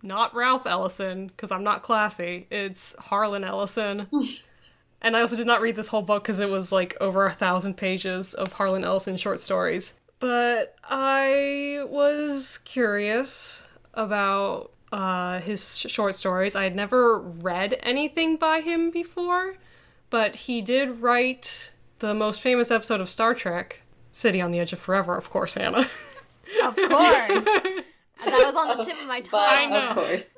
Not 0.00 0.32
Ralph 0.32 0.64
Ellison, 0.64 1.26
because 1.26 1.50
I'm 1.50 1.64
not 1.64 1.82
classy. 1.82 2.46
It's 2.52 2.94
Harlan 3.00 3.42
Ellison. 3.42 4.06
and 5.02 5.16
I 5.16 5.20
also 5.22 5.34
did 5.34 5.48
not 5.48 5.60
read 5.60 5.74
this 5.74 5.88
whole 5.88 6.02
book 6.02 6.22
because 6.22 6.38
it 6.38 6.48
was 6.48 6.70
like 6.70 6.96
over 7.00 7.26
a 7.26 7.32
thousand 7.32 7.76
pages 7.76 8.32
of 8.32 8.52
Harlan 8.52 8.84
Ellison 8.84 9.16
short 9.16 9.40
stories. 9.40 9.92
But 10.20 10.74
I 10.82 11.84
was 11.88 12.58
curious 12.58 13.62
about 13.94 14.72
uh, 14.92 15.40
his 15.40 15.78
short 15.78 16.14
stories. 16.14 16.56
I 16.56 16.64
had 16.64 16.74
never 16.74 17.18
read 17.18 17.78
anything 17.82 18.36
by 18.36 18.60
him 18.60 18.90
before, 18.90 19.56
but 20.10 20.34
he 20.34 20.60
did 20.60 21.02
write 21.02 21.70
the 22.00 22.14
most 22.14 22.40
famous 22.40 22.70
episode 22.70 23.00
of 23.00 23.08
Star 23.08 23.34
Trek, 23.34 23.82
City 24.12 24.40
on 24.40 24.50
the 24.50 24.58
Edge 24.58 24.72
of 24.72 24.78
Forever, 24.78 25.16
of 25.16 25.30
course, 25.30 25.54
Hannah. 25.54 25.88
Of 26.62 26.76
course. 26.76 26.88
that 26.88 27.84
was 28.24 28.54
on 28.56 28.78
the 28.78 28.84
tip 28.84 29.00
of 29.00 29.06
my 29.06 29.20
tongue. 29.20 29.30
But 29.30 29.58
I 29.58 29.66
know. 29.66 29.88
of 29.90 29.94
course. 29.94 30.36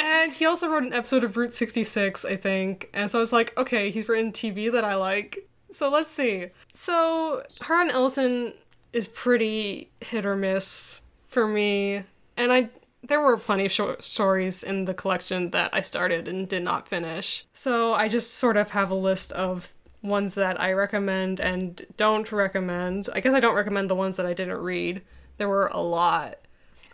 and 0.00 0.32
he 0.32 0.46
also 0.46 0.68
wrote 0.68 0.84
an 0.84 0.92
episode 0.92 1.22
of 1.22 1.36
Route 1.36 1.54
66, 1.54 2.24
I 2.24 2.36
think. 2.36 2.88
And 2.94 3.10
so 3.10 3.18
I 3.18 3.20
was 3.20 3.32
like, 3.32 3.56
okay, 3.58 3.90
he's 3.90 4.08
written 4.08 4.32
TV 4.32 4.72
that 4.72 4.84
I 4.84 4.94
like. 4.94 5.48
So 5.70 5.90
let's 5.90 6.10
see. 6.10 6.46
So 6.72 7.42
Harlan 7.60 7.90
Ellison 7.90 8.54
is 8.92 9.06
pretty 9.08 9.90
hit 10.00 10.24
or 10.26 10.36
miss 10.36 11.00
for 11.26 11.46
me. 11.46 12.04
And 12.36 12.52
I 12.52 12.70
there 13.02 13.20
were 13.20 13.36
plenty 13.36 13.64
of 13.64 13.72
short 13.72 14.02
stories 14.02 14.62
in 14.62 14.84
the 14.84 14.92
collection 14.94 15.50
that 15.50 15.70
I 15.72 15.80
started 15.80 16.26
and 16.26 16.48
did 16.48 16.62
not 16.64 16.88
finish. 16.88 17.46
So 17.52 17.94
I 17.94 18.08
just 18.08 18.34
sort 18.34 18.56
of 18.56 18.70
have 18.72 18.90
a 18.90 18.94
list 18.96 19.30
of 19.32 19.72
ones 20.02 20.34
that 20.34 20.60
I 20.60 20.72
recommend 20.72 21.40
and 21.40 21.84
don't 21.96 22.30
recommend. 22.32 23.08
I 23.14 23.20
guess 23.20 23.34
I 23.34 23.40
don't 23.40 23.54
recommend 23.54 23.88
the 23.88 23.94
ones 23.94 24.16
that 24.16 24.26
I 24.26 24.34
didn't 24.34 24.58
read. 24.58 25.02
There 25.38 25.48
were 25.48 25.68
a 25.68 25.80
lot. 25.80 26.38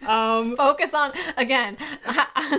Um 0.06 0.56
Focus 0.58 0.92
on 0.92 1.12
again 1.36 1.76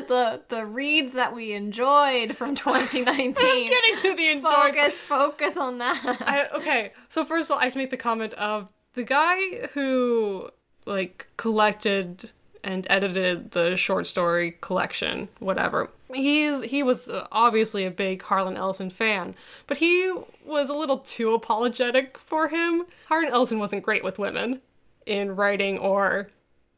the 0.07 0.41
the 0.49 0.65
reads 0.65 1.13
that 1.13 1.33
we 1.33 1.53
enjoyed 1.53 2.35
from 2.35 2.55
2019. 2.55 3.33
getting 3.35 3.95
to 3.97 4.15
the 4.15 4.27
enjoyment. 4.31 4.75
focus, 4.75 4.99
focus 4.99 5.57
on 5.57 5.77
that. 5.79 6.01
I, 6.21 6.47
okay, 6.57 6.93
so 7.09 7.23
first 7.25 7.49
of 7.49 7.55
all, 7.55 7.59
I 7.61 7.65
have 7.65 7.73
to 7.73 7.79
make 7.79 7.91
the 7.91 7.97
comment 7.97 8.33
of 8.33 8.69
the 8.95 9.03
guy 9.03 9.67
who 9.73 10.49
like 10.85 11.27
collected 11.37 12.31
and 12.63 12.87
edited 12.89 13.51
the 13.51 13.75
short 13.75 14.07
story 14.07 14.57
collection, 14.61 15.27
whatever. 15.39 15.89
He's 16.13 16.63
he 16.63 16.81
was 16.83 17.07
uh, 17.09 17.27
obviously 17.31 17.85
a 17.85 17.91
big 17.91 18.23
Harlan 18.23 18.57
Ellison 18.57 18.89
fan, 18.89 19.35
but 19.67 19.77
he 19.77 20.11
was 20.43 20.69
a 20.69 20.73
little 20.73 20.99
too 20.99 21.33
apologetic 21.33 22.17
for 22.17 22.47
him. 22.47 22.85
Harlan 23.07 23.31
Ellison 23.31 23.59
wasn't 23.59 23.83
great 23.83 24.03
with 24.03 24.17
women 24.17 24.61
in 25.05 25.35
writing 25.35 25.77
or 25.77 26.29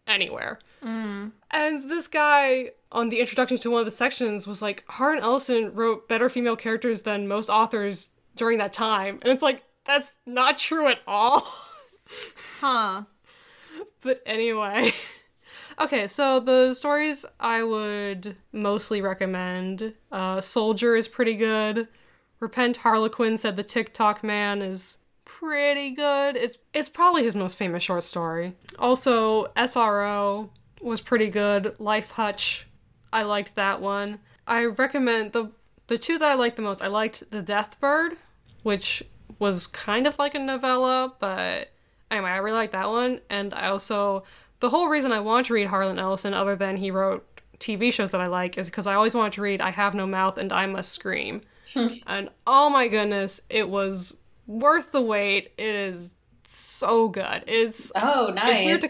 anywhere. 0.06 0.60
And 1.52 1.90
this 1.90 2.08
guy 2.08 2.72
on 2.92 3.10
the 3.10 3.20
introduction 3.20 3.58
to 3.58 3.72
one 3.72 3.80
of 3.80 3.86
the 3.86 3.92
sections 3.92 4.48
was 4.48 4.62
like, 4.62 4.84
Harlan 4.88 5.24
Ellison 5.24 5.74
wrote 5.74 6.08
better 6.08 6.30
female 6.30 6.56
characters 6.56 7.02
than 7.02 7.28
most 7.28 7.50
authors 7.50 8.12
during 8.36 8.58
that 8.60 8.74
time. 8.74 9.20
And 9.24 9.34
it's 9.34 9.42
like, 9.44 9.64
that's 9.86 10.14
not 10.26 10.58
true 10.58 10.88
at 10.88 11.00
all. 11.08 11.48
Huh. 12.60 13.04
but 14.02 14.22
anyway. 14.26 14.92
Okay, 15.80 16.08
so 16.08 16.40
the 16.40 16.74
stories 16.74 17.24
I 17.40 17.62
would 17.62 18.36
mostly 18.52 19.00
recommend. 19.00 19.94
Uh, 20.12 20.42
Soldier 20.42 20.96
is 20.96 21.08
pretty 21.08 21.36
good. 21.36 21.88
Repent 22.40 22.78
Harlequin 22.78 23.38
said 23.38 23.58
the 23.58 23.64
Ticktockman 23.64 24.68
is 24.68 24.98
pretty 25.24 25.92
good. 25.92 26.36
It's 26.36 26.58
it's 26.74 26.90
probably 26.90 27.24
his 27.24 27.36
most 27.36 27.58
famous 27.58 27.84
short 27.84 28.04
story. 28.04 28.56
Also, 28.80 29.48
SRO 29.56 30.50
was 30.82 31.00
pretty 31.00 31.30
good. 31.30 31.76
Life 31.78 32.12
Hutch, 32.12 32.68
I 33.14 33.22
liked 33.22 33.56
that 33.56 33.80
one. 33.80 34.20
I 34.48 34.66
recommend 34.66 35.34
the 35.34 35.52
the 35.88 36.00
two 36.00 36.18
that 36.18 36.32
I 36.32 36.34
liked 36.34 36.56
the 36.56 36.64
most. 36.64 36.82
I 36.82 36.88
liked 36.88 37.30
The 37.30 37.44
Death 37.44 37.80
Bird, 37.80 38.18
which 38.64 39.04
was 39.38 39.68
kind 39.68 40.08
of 40.08 40.18
like 40.18 40.34
a 40.34 40.40
novella, 40.40 41.14
but 41.20 41.70
anyway, 42.12 42.30
I 42.32 42.38
really 42.38 42.58
like 42.58 42.72
that 42.72 42.90
one. 42.90 43.22
And 43.30 43.54
I 43.54 43.68
also 43.70 44.24
the 44.60 44.70
whole 44.70 44.88
reason 44.88 45.12
I 45.12 45.20
want 45.20 45.48
to 45.48 45.54
read 45.54 45.68
Harlan 45.68 46.00
Ellison, 46.00 46.34
other 46.34 46.56
than 46.56 46.78
he 46.78 46.90
wrote 46.92 47.26
TV 47.60 47.92
shows 47.94 48.12
that 48.12 48.22
I 48.22 48.28
like, 48.28 48.58
is 48.58 48.68
because 48.68 48.88
I 48.88 48.94
always 48.96 49.14
wanted 49.16 49.34
to 49.34 49.42
read 49.42 49.62
I 49.62 49.72
Have 49.72 49.94
No 49.94 50.08
Mouth 50.08 50.38
and 50.38 50.52
I 50.52 50.66
Must 50.66 50.92
Scream. 50.92 51.42
and 52.08 52.30
oh 52.46 52.70
my 52.70 52.88
goodness, 52.88 53.42
it 53.50 53.70
was 53.70 54.16
worth 54.46 54.92
the 54.92 55.02
wait. 55.02 55.52
It 55.58 55.76
is 55.76 56.12
so 56.48 57.10
good. 57.10 57.44
It's 57.48 57.92
Oh, 57.96 58.32
nice. 58.34 58.56
it's 58.58 58.66
weird 58.66 58.82
to 58.82 58.90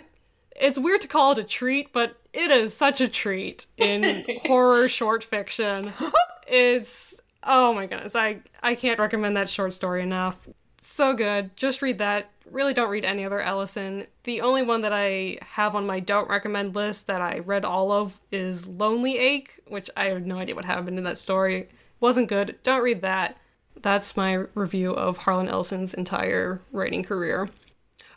it's 0.59 0.79
weird 0.79 1.01
to 1.01 1.07
call 1.07 1.33
it 1.33 1.37
a 1.37 1.43
treat, 1.43 1.93
but 1.93 2.17
it 2.33 2.49
is 2.51 2.75
such 2.75 2.99
a 3.01 3.07
treat 3.07 3.65
in 3.77 4.25
horror 4.45 4.87
short 4.87 5.23
fiction. 5.23 5.91
It's 6.49 7.13
oh 7.43 7.73
my 7.73 7.87
goodness, 7.87 8.15
I 8.15 8.39
I 8.63 8.75
can't 8.75 8.99
recommend 8.99 9.35
that 9.35 9.49
short 9.49 9.73
story 9.73 10.01
enough. 10.01 10.37
So 10.81 11.13
good. 11.13 11.55
Just 11.57 11.81
read 11.81 11.97
that. 11.97 12.29
Really 12.51 12.73
don't 12.73 12.89
read 12.89 13.05
any 13.05 13.25
other 13.25 13.41
Ellison. 13.41 14.07
The 14.23 14.41
only 14.41 14.61
one 14.61 14.81
that 14.81 14.93
I 14.93 15.39
have 15.41 15.75
on 15.75 15.85
my 15.85 15.99
don't 15.99 16.29
recommend 16.29 16.75
list 16.75 17.07
that 17.07 17.21
I 17.21 17.39
read 17.39 17.65
all 17.65 17.91
of 17.91 18.21
is 18.31 18.65
Lonelyache, 18.65 19.49
which 19.67 19.89
I 19.97 20.05
have 20.05 20.25
no 20.25 20.37
idea 20.37 20.55
what 20.55 20.65
happened 20.65 20.97
in 20.97 21.03
that 21.03 21.17
story. 21.17 21.69
Wasn't 21.99 22.29
good. 22.29 22.57
Don't 22.63 22.83
read 22.83 23.01
that. 23.01 23.37
That's 23.81 24.17
my 24.17 24.33
review 24.55 24.91
of 24.91 25.19
Harlan 25.19 25.49
Ellison's 25.49 25.93
entire 25.93 26.61
writing 26.71 27.03
career. 27.03 27.49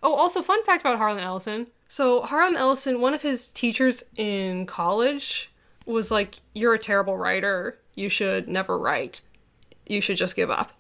Oh, 0.03 0.15
also, 0.15 0.43
fun 0.43 0.65
fact 0.65 0.83
about 0.83 0.99
Harlan 0.99 1.23
Ellison. 1.23 1.67
So, 1.89 2.23
Harlan 2.23 2.57
Ellison, 2.57 3.01
one 3.01 3.15
of 3.15 3.23
his 3.23 3.49
teachers 3.49 4.05
in 4.17 4.65
college 4.65 5.51
was 5.87 6.11
like, 6.11 6.37
You're 6.55 6.75
a 6.75 6.79
terrible 6.79 7.19
writer. 7.19 7.79
You 7.95 8.09
should 8.09 8.49
never 8.49 8.79
write. 8.79 9.21
You 9.87 10.01
should 10.01 10.17
just 10.17 10.37
give 10.37 10.51
up. 10.51 10.73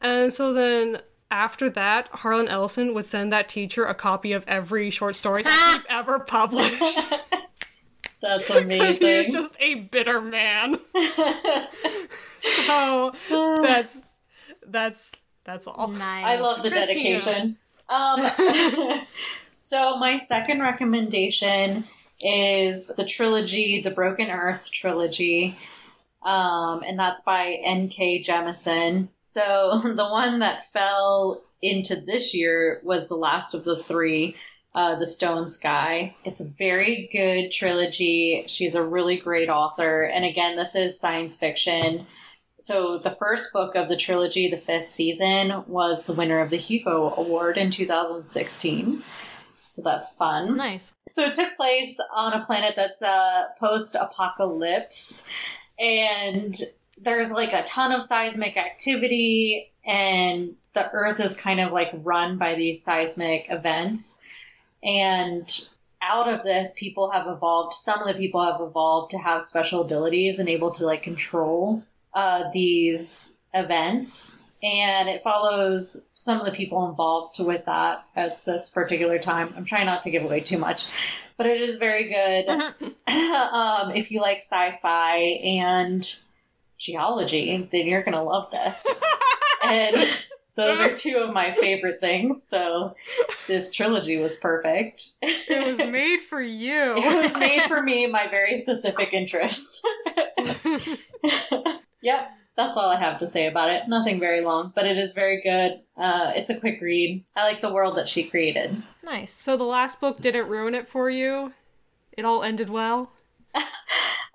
And 0.00 0.32
so 0.32 0.52
then 0.52 1.00
after 1.30 1.68
that, 1.70 2.08
Harlan 2.08 2.48
Ellison 2.48 2.94
would 2.94 3.06
send 3.06 3.32
that 3.32 3.48
teacher 3.48 3.84
a 3.84 3.94
copy 3.94 4.32
of 4.32 4.44
every 4.46 4.90
short 4.90 5.16
story 5.16 5.42
that 5.42 5.82
he'd 5.88 5.94
ever 5.94 6.20
published. 6.20 7.06
That's 8.22 8.48
amazing. 8.50 9.06
he's 9.06 9.32
just 9.32 9.56
a 9.60 9.74
bitter 9.74 10.20
man. 10.20 10.78
so 12.66 13.12
that's 13.28 13.98
that's 14.66 15.12
that's 15.44 15.66
all. 15.66 15.88
Nice. 15.88 16.24
I 16.24 16.36
love 16.36 16.62
the 16.62 16.70
dedication. 16.70 17.58
Um, 17.88 18.30
so 19.50 19.96
my 19.98 20.18
second 20.18 20.60
recommendation 20.60 21.84
is 22.20 22.88
the 22.96 23.04
trilogy, 23.04 23.80
the 23.80 23.90
Broken 23.90 24.30
Earth 24.30 24.70
trilogy, 24.72 25.56
um, 26.26 26.82
and 26.84 26.98
that's 26.98 27.20
by 27.22 27.58
N.K. 27.64 28.22
Jemisin. 28.22 29.08
So 29.22 29.80
the 29.94 30.08
one 30.08 30.40
that 30.40 30.70
fell 30.72 31.42
into 31.62 31.96
this 31.96 32.34
year 32.34 32.80
was 32.84 33.08
the 33.08 33.14
last 33.14 33.54
of 33.54 33.64
the 33.64 33.76
three. 33.76 34.36
Uh, 34.74 34.94
the 34.94 35.06
Stone 35.06 35.48
Sky. 35.48 36.14
It's 36.26 36.42
a 36.42 36.52
very 36.58 37.08
good 37.10 37.50
trilogy. 37.50 38.44
She's 38.46 38.74
a 38.74 38.84
really 38.84 39.16
great 39.16 39.48
author. 39.48 40.02
And 40.02 40.22
again, 40.22 40.54
this 40.54 40.74
is 40.74 41.00
science 41.00 41.34
fiction. 41.34 42.06
So 42.58 42.98
the 42.98 43.12
first 43.12 43.54
book 43.54 43.74
of 43.74 43.88
the 43.88 43.96
trilogy, 43.96 44.48
the 44.48 44.58
fifth 44.58 44.90
season, 44.90 45.64
was 45.66 46.06
the 46.06 46.12
winner 46.12 46.40
of 46.40 46.50
the 46.50 46.58
Hugo 46.58 47.14
Award 47.16 47.56
in 47.56 47.70
2016. 47.70 49.02
So 49.60 49.82
that's 49.82 50.10
fun. 50.10 50.56
Nice. 50.56 50.92
So 51.08 51.26
it 51.26 51.34
took 51.34 51.56
place 51.56 51.98
on 52.14 52.34
a 52.34 52.44
planet 52.44 52.74
that's 52.76 53.02
a 53.02 53.48
post-apocalypse, 53.58 55.24
and 55.78 56.58
there's 56.98 57.30
like 57.30 57.52
a 57.52 57.64
ton 57.64 57.92
of 57.92 58.02
seismic 58.02 58.56
activity, 58.56 59.72
and 59.84 60.54
the 60.72 60.90
Earth 60.92 61.20
is 61.20 61.36
kind 61.36 61.60
of 61.60 61.72
like 61.72 61.90
run 61.92 62.38
by 62.38 62.54
these 62.54 62.82
seismic 62.82 63.46
events. 63.50 64.20
And 64.82 65.48
out 66.02 66.28
of 66.28 66.42
this, 66.42 66.72
people 66.76 67.10
have 67.10 67.26
evolved. 67.26 67.74
Some 67.74 68.00
of 68.00 68.06
the 68.06 68.14
people 68.14 68.44
have 68.44 68.60
evolved 68.60 69.10
to 69.12 69.18
have 69.18 69.42
special 69.42 69.80
abilities 69.80 70.38
and 70.38 70.48
able 70.48 70.70
to 70.72 70.86
like 70.86 71.02
control 71.02 71.82
uh, 72.14 72.44
these 72.52 73.36
events. 73.54 74.38
And 74.62 75.08
it 75.08 75.22
follows 75.22 76.08
some 76.14 76.40
of 76.40 76.46
the 76.46 76.52
people 76.52 76.88
involved 76.88 77.38
with 77.38 77.64
that 77.66 78.04
at 78.16 78.44
this 78.44 78.68
particular 78.68 79.18
time. 79.18 79.52
I'm 79.56 79.64
trying 79.64 79.86
not 79.86 80.02
to 80.04 80.10
give 80.10 80.24
away 80.24 80.40
too 80.40 80.58
much, 80.58 80.86
but 81.36 81.46
it 81.46 81.60
is 81.60 81.76
very 81.76 82.08
good. 82.08 82.48
um, 83.08 83.92
if 83.94 84.10
you 84.10 84.20
like 84.20 84.38
sci-fi 84.38 85.16
and 85.16 86.16
geology, 86.78 87.68
then 87.70 87.86
you're 87.86 88.02
gonna 88.02 88.22
love 88.22 88.50
this. 88.50 89.02
and 89.64 90.10
those 90.54 90.80
are 90.80 90.94
two 90.94 91.18
of 91.18 91.32
my 91.32 91.54
favorite 91.54 92.00
things. 92.00 92.42
So 92.42 92.94
this 93.46 93.70
trilogy 93.70 94.16
was 94.16 94.36
perfect. 94.36 95.12
It 95.22 95.66
was 95.66 95.78
made 95.78 96.20
for 96.20 96.40
you. 96.40 96.96
it 96.96 97.28
was 97.28 97.36
made 97.36 97.62
for 97.62 97.82
me, 97.82 98.06
my 98.06 98.26
very 98.28 98.58
specific 98.58 99.12
interests. 99.12 99.82
yep, 102.00 102.30
that's 102.56 102.76
all 102.76 102.90
I 102.90 102.98
have 102.98 103.18
to 103.18 103.26
say 103.26 103.46
about 103.46 103.70
it. 103.70 103.82
Nothing 103.88 104.18
very 104.18 104.40
long, 104.40 104.72
but 104.74 104.86
it 104.86 104.96
is 104.96 105.12
very 105.12 105.40
good. 105.42 105.80
Uh, 105.96 106.32
it's 106.34 106.50
a 106.50 106.58
quick 106.58 106.80
read. 106.80 107.24
I 107.36 107.44
like 107.44 107.60
the 107.60 107.72
world 107.72 107.96
that 107.96 108.08
she 108.08 108.24
created. 108.24 108.82
Nice. 109.04 109.32
So 109.32 109.56
the 109.56 109.64
last 109.64 110.00
book 110.00 110.20
didn't 110.20 110.48
ruin 110.48 110.74
it 110.74 110.88
for 110.88 111.10
you? 111.10 111.52
It 112.16 112.24
all 112.24 112.42
ended 112.42 112.70
well? 112.70 113.12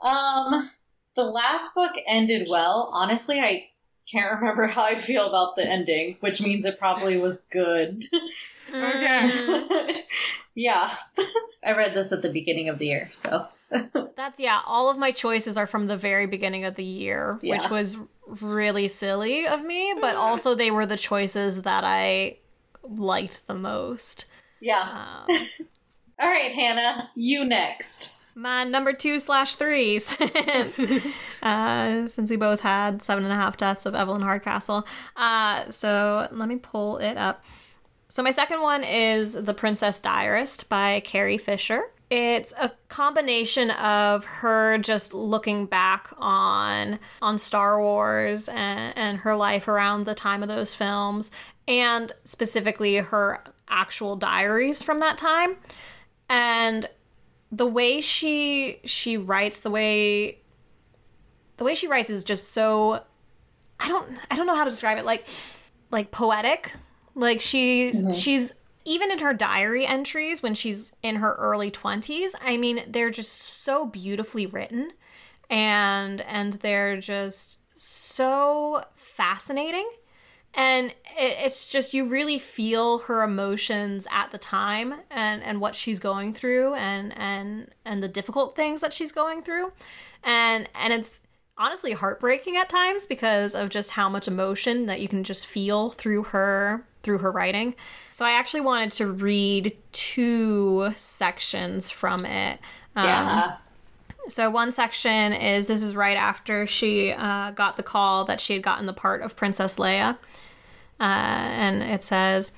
Um, 0.02 0.72
the 1.16 1.24
last 1.24 1.76
book 1.76 1.92
ended 2.08 2.48
well. 2.50 2.90
Honestly, 2.92 3.40
I 3.40 3.70
can't 4.12 4.40
remember 4.40 4.68
how 4.68 4.84
I 4.84 4.96
feel 4.96 5.28
about 5.28 5.56
the 5.56 5.64
ending, 5.64 6.18
which 6.22 6.42
means 6.42 6.66
it 6.66 6.80
probably 6.80 7.18
was 7.18 7.42
good. 7.52 8.06
Okay. 8.74 10.04
yeah. 10.56 10.96
I 11.62 11.74
read 11.74 11.94
this 11.94 12.14
at 12.14 12.22
the 12.22 12.30
beginning 12.30 12.70
of 12.70 12.80
the 12.80 12.86
year, 12.86 13.10
so. 13.12 13.48
That's 14.16 14.40
yeah. 14.40 14.62
All 14.66 14.90
of 14.90 14.98
my 14.98 15.12
choices 15.12 15.58
are 15.58 15.68
from 15.68 15.88
the 15.88 15.98
very 15.98 16.26
beginning 16.26 16.66
of 16.66 16.76
the 16.76 16.84
year, 16.84 17.40
which 17.42 17.70
was 17.70 17.98
really 18.28 18.88
silly 18.88 19.46
of 19.48 19.64
me, 19.64 19.94
but 20.00 20.16
also 20.16 20.56
they 20.56 20.72
were 20.72 20.86
the 20.86 20.98
choices 20.98 21.62
that 21.64 21.84
I 21.84 22.38
liked 22.84 23.48
the 23.48 23.54
most. 23.56 24.26
Yeah. 24.60 25.24
Um, 25.28 25.48
All 26.20 26.30
right, 26.30 26.52
Hannah, 26.52 27.10
you 27.16 27.44
next. 27.44 28.14
my 28.36 28.64
number 28.64 28.94
two 28.94 29.18
slash 29.18 29.56
three, 29.56 29.98
since 30.00 30.80
uh, 31.42 32.08
since 32.08 32.30
we 32.30 32.36
both 32.36 32.62
had 32.62 33.02
seven 33.02 33.24
and 33.24 33.34
a 33.34 33.36
half 33.36 33.58
deaths 33.58 33.86
of 33.88 33.96
Evelyn 33.96 34.22
Hardcastle. 34.22 34.86
Uh, 35.16 35.68
so 35.70 36.28
let 36.32 36.48
me 36.48 36.58
pull 36.58 36.98
it 36.98 37.18
up. 37.18 37.44
So 38.08 38.22
my 38.22 38.32
second 38.32 38.62
one 38.62 38.84
is 38.84 39.34
The 39.34 39.54
Princess 39.54 40.00
Diarist 40.02 40.68
by 40.70 41.00
Carrie 41.00 41.38
Fisher. 41.38 41.86
It's 42.12 42.54
a 42.60 42.74
combination 42.90 43.72
of 43.72 44.26
her 44.26 44.78
just 44.78 45.14
looking 45.14 45.66
back 45.66 46.10
on 46.18 47.00
on 47.22 47.38
Star 47.38 47.80
Wars 47.82 48.50
and, 48.50 48.98
and 48.98 49.18
her 49.20 49.34
life 49.34 49.70
around 49.70 50.06
the 50.06 50.14
time 50.14 50.44
of 50.44 50.50
those 50.50 50.76
films, 50.76 51.32
and 51.70 52.12
specifically 52.26 52.98
her 52.98 53.42
actual 53.70 54.18
diaries 54.18 54.84
from 54.84 55.00
that 55.00 55.18
time. 55.18 55.56
And 56.30 56.86
the 57.50 57.66
way 57.66 58.02
she 58.02 58.82
she 58.84 59.16
writes, 59.16 59.62
the 59.62 59.72
way 59.72 60.40
the 61.56 61.64
way 61.64 61.74
she 61.76 61.88
writes 61.88 62.10
is 62.10 62.26
just 62.26 62.52
so 62.52 63.06
I 63.80 63.88
don't 63.88 64.18
I 64.30 64.36
don't 64.36 64.48
know 64.48 64.56
how 64.56 64.66
to 64.66 64.70
describe 64.70 64.98
it. 64.98 65.06
Like 65.06 65.26
like 65.92 66.12
poetic. 66.12 66.74
Like 67.16 67.40
she's 67.40 68.02
mm-hmm. 68.04 68.12
she's 68.12 68.56
even 68.86 69.12
in 69.12 69.20
her 69.20 69.34
diary 69.34 69.86
entries 69.86 70.42
when 70.42 70.56
she's 70.56 70.94
in 71.04 71.18
her 71.18 71.34
early 71.36 71.72
20s, 71.72 72.32
I 72.42 72.58
mean, 72.58 72.84
they're 72.88 73.10
just 73.10 73.32
so 73.32 73.86
beautifully 73.86 74.46
written 74.46 74.92
and 75.50 76.22
and 76.22 76.54
they're 76.54 77.00
just 77.00 77.62
so 77.80 78.84
fascinating. 78.96 79.90
And 80.54 80.92
it, 81.18 81.38
it's 81.40 81.72
just 81.72 81.94
you 81.94 82.10
really 82.10 82.40
feel 82.40 83.00
her 83.00 83.24
emotions 83.24 84.08
at 84.12 84.32
the 84.32 84.38
time 84.38 84.96
and 85.12 85.44
and 85.44 85.62
what 85.62 85.76
she's 85.76 86.00
going 86.00 86.34
through 86.34 86.74
and 86.76 87.16
and 87.18 87.70
and 87.86 88.02
the 88.02 88.08
difficult 88.08 88.56
things 88.56 88.82
that 88.82 88.94
she's 88.94 89.12
going 89.12 89.44
through. 89.44 89.74
And 90.24 90.70
and 90.74 90.94
it's 90.94 91.22
honestly 91.58 91.92
heartbreaking 91.92 92.58
at 92.58 92.70
times 92.70 93.06
because 93.06 93.54
of 93.54 93.70
just 93.70 93.92
how 93.92 94.10
much 94.10 94.28
emotion 94.28 94.88
that 94.88 95.00
you 95.00 95.08
can 95.08 95.24
just 95.24 95.46
feel 95.46 95.90
through 95.92 96.24
her 96.24 96.86
through 97.04 97.20
her 97.20 97.32
writing. 97.32 97.74
So 98.12 98.26
I 98.26 98.32
actually 98.32 98.62
wanted 98.62 98.92
to 98.94 99.08
read 99.08 99.76
two 99.92 100.92
sections 100.96 101.90
from 101.90 102.26
it. 102.26 102.60
Um, 102.96 103.06
Yeah. 103.06 103.56
so 104.28 104.50
one 104.50 104.72
section 104.72 105.34
is 105.34 105.68
this 105.68 105.82
is 105.82 105.96
right 105.96 106.18
after 106.18 106.68
she 106.68 107.12
uh, 107.14 107.52
got 107.52 107.76
the 107.78 107.84
call 107.84 108.24
that 108.26 108.40
she 108.40 108.54
had 108.54 108.62
gotten 108.62 108.86
the 108.86 108.94
part 108.94 109.22
of 109.22 109.36
Princess 109.36 109.78
Leia, 109.78 110.18
uh, 111.00 111.04
and 111.04 111.82
it 111.82 112.04
says, 112.04 112.52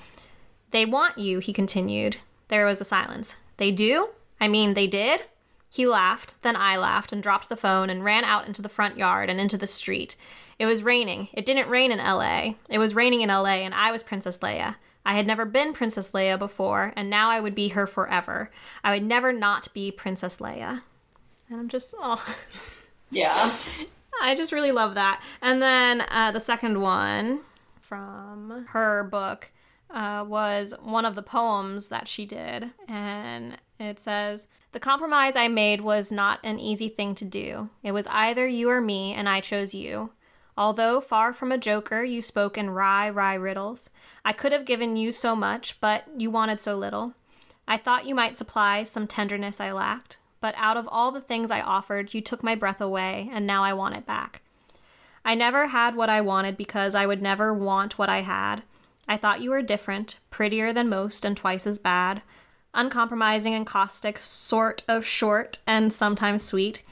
"They 0.72 0.86
want 0.86 1.18
you," 1.18 1.40
he 1.40 1.54
continued. 1.54 2.18
There 2.50 2.66
was 2.66 2.82
a 2.82 2.86
silence. 2.86 3.38
They 3.58 3.72
do? 3.72 4.10
I 4.42 4.48
mean, 4.48 4.74
they 4.74 4.88
did. 4.88 5.22
He 5.74 5.88
laughed, 5.88 6.40
then 6.44 6.56
I 6.56 6.78
laughed 6.78 7.12
and 7.12 7.24
dropped 7.24 7.50
the 7.50 7.56
phone 7.56 7.90
and 7.90 8.04
ran 8.04 8.24
out 8.24 8.46
into 8.46 8.62
the 8.62 8.70
front 8.70 8.96
yard 8.96 9.28
and 9.28 9.40
into 9.40 9.58
the 9.58 9.66
street. 9.66 10.16
It 10.60 10.68
was 10.68 10.84
raining. 10.84 11.30
It 11.34 11.48
didn't 11.48 11.68
rain 11.68 11.92
in 11.92 11.98
LA. 11.98 12.54
It 12.70 12.78
was 12.78 12.94
raining 12.94 13.22
in 13.22 13.30
LA, 13.30 13.64
and 13.66 13.74
I 13.74 13.92
was 13.92 14.04
Princess 14.04 14.38
Leia. 14.38 14.76
I 15.04 15.16
had 15.16 15.26
never 15.26 15.46
been 15.46 15.74
Princess 15.74 16.12
Leia 16.12 16.38
before, 16.38 16.94
and 16.96 17.10
now 17.10 17.32
I 17.32 17.40
would 17.40 17.56
be 17.56 17.70
her 17.70 17.88
forever. 17.88 18.52
I 18.84 18.94
would 18.94 19.02
never 19.02 19.34
not 19.34 19.68
be 19.74 19.90
Princess 19.90 20.38
Leia. 20.38 20.84
And 21.50 21.60
I'm 21.60 21.70
just, 21.70 21.96
oh, 21.98 22.24
Yeah. 23.10 23.52
I 24.22 24.36
just 24.36 24.52
really 24.52 24.72
love 24.72 24.94
that. 24.94 25.24
And 25.42 25.60
then 25.60 26.06
uh, 26.12 26.30
the 26.30 26.40
second 26.40 26.82
one 26.82 27.40
from 27.80 28.68
her 28.70 29.04
book 29.06 29.50
uh, 29.90 30.24
was 30.28 30.76
one 30.84 31.06
of 31.06 31.16
the 31.16 31.24
poems 31.24 31.90
that 31.90 32.08
she 32.08 32.28
did. 32.28 32.70
And 32.88 33.58
it 33.80 33.98
says, 33.98 34.48
The 34.74 34.80
compromise 34.80 35.36
I 35.36 35.48
made 35.50 35.82
was 35.82 36.12
not 36.12 36.40
an 36.44 36.60
easy 36.60 36.90
thing 36.90 37.14
to 37.16 37.26
do. 37.26 37.70
It 37.84 37.92
was 37.92 38.08
either 38.08 38.48
you 38.48 38.70
or 38.70 38.82
me, 38.82 39.14
and 39.14 39.30
I 39.30 39.40
chose 39.40 39.76
you. 39.76 40.10
Although 40.58 41.00
far 41.00 41.32
from 41.32 41.52
a 41.52 41.60
joker, 41.60 42.04
you 42.04 42.22
spoke 42.22 42.58
in 42.58 42.72
wry, 42.72 43.08
wry 43.08 43.36
riddles. 43.36 43.92
I 44.26 44.34
could 44.34 44.52
have 44.52 44.66
given 44.66 44.96
you 44.96 45.12
so 45.12 45.36
much, 45.36 45.80
but 45.80 46.06
you 46.18 46.32
wanted 46.32 46.60
so 46.60 46.76
little. 46.76 47.14
I 47.68 47.78
thought 47.78 48.08
you 48.08 48.16
might 48.16 48.36
supply 48.36 48.84
some 48.84 49.06
tenderness 49.06 49.62
I 49.62 49.72
lacked, 49.72 50.18
but 50.42 50.56
out 50.58 50.76
of 50.76 50.90
all 50.92 51.12
the 51.12 51.22
things 51.22 51.52
I 51.52 51.62
offered, 51.62 52.16
you 52.16 52.22
took 52.22 52.42
my 52.42 52.56
breath 52.56 52.82
away, 52.82 53.30
and 53.32 53.46
now 53.46 53.64
I 53.64 53.74
want 53.74 53.96
it 53.96 54.08
back. 54.08 54.42
I 55.24 55.36
never 55.36 55.68
had 55.68 55.96
what 55.96 56.10
I 56.10 56.20
wanted 56.22 56.58
because 56.58 56.96
I 56.96 57.06
would 57.06 57.22
never 57.22 57.54
want 57.54 58.00
what 58.00 58.10
I 58.10 58.22
had. 58.22 58.64
I 59.08 59.18
thought 59.18 59.42
you 59.42 59.52
were 59.52 59.62
different, 59.62 60.18
prettier 60.32 60.74
than 60.74 60.90
most, 60.90 61.26
and 61.26 61.38
twice 61.38 61.68
as 61.68 61.78
bad. 61.78 62.24
Uncompromising 62.74 63.54
and 63.54 63.66
caustic, 63.66 64.18
sort 64.20 64.84
of 64.88 65.06
short 65.06 65.60
and 65.68 65.94
sometimes 65.94 66.44
sweet. 66.44 66.84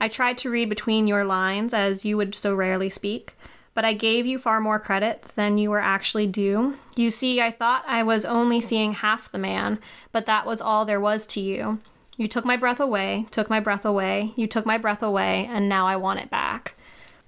I 0.00 0.08
tried 0.08 0.38
to 0.38 0.50
read 0.50 0.68
between 0.68 1.06
your 1.06 1.24
lines, 1.24 1.72
as 1.72 2.04
you 2.04 2.16
would 2.16 2.34
so 2.34 2.54
rarely 2.54 2.88
speak, 2.88 3.34
but 3.74 3.84
I 3.84 3.92
gave 3.92 4.26
you 4.26 4.38
far 4.38 4.60
more 4.60 4.78
credit 4.78 5.22
than 5.34 5.58
you 5.58 5.70
were 5.70 5.80
actually 5.80 6.26
due. 6.26 6.76
You 6.94 7.10
see, 7.10 7.40
I 7.40 7.50
thought 7.50 7.84
I 7.86 8.02
was 8.02 8.24
only 8.24 8.60
seeing 8.60 8.92
half 8.92 9.30
the 9.30 9.38
man, 9.38 9.78
but 10.12 10.26
that 10.26 10.46
was 10.46 10.60
all 10.60 10.84
there 10.84 11.00
was 11.00 11.26
to 11.28 11.40
you. 11.40 11.80
You 12.16 12.28
took 12.28 12.44
my 12.44 12.56
breath 12.56 12.78
away, 12.78 13.26
took 13.30 13.50
my 13.50 13.58
breath 13.58 13.84
away, 13.84 14.32
you 14.36 14.46
took 14.46 14.64
my 14.64 14.78
breath 14.78 15.02
away, 15.02 15.48
and 15.50 15.68
now 15.68 15.86
I 15.86 15.96
want 15.96 16.20
it 16.20 16.30
back. 16.30 16.74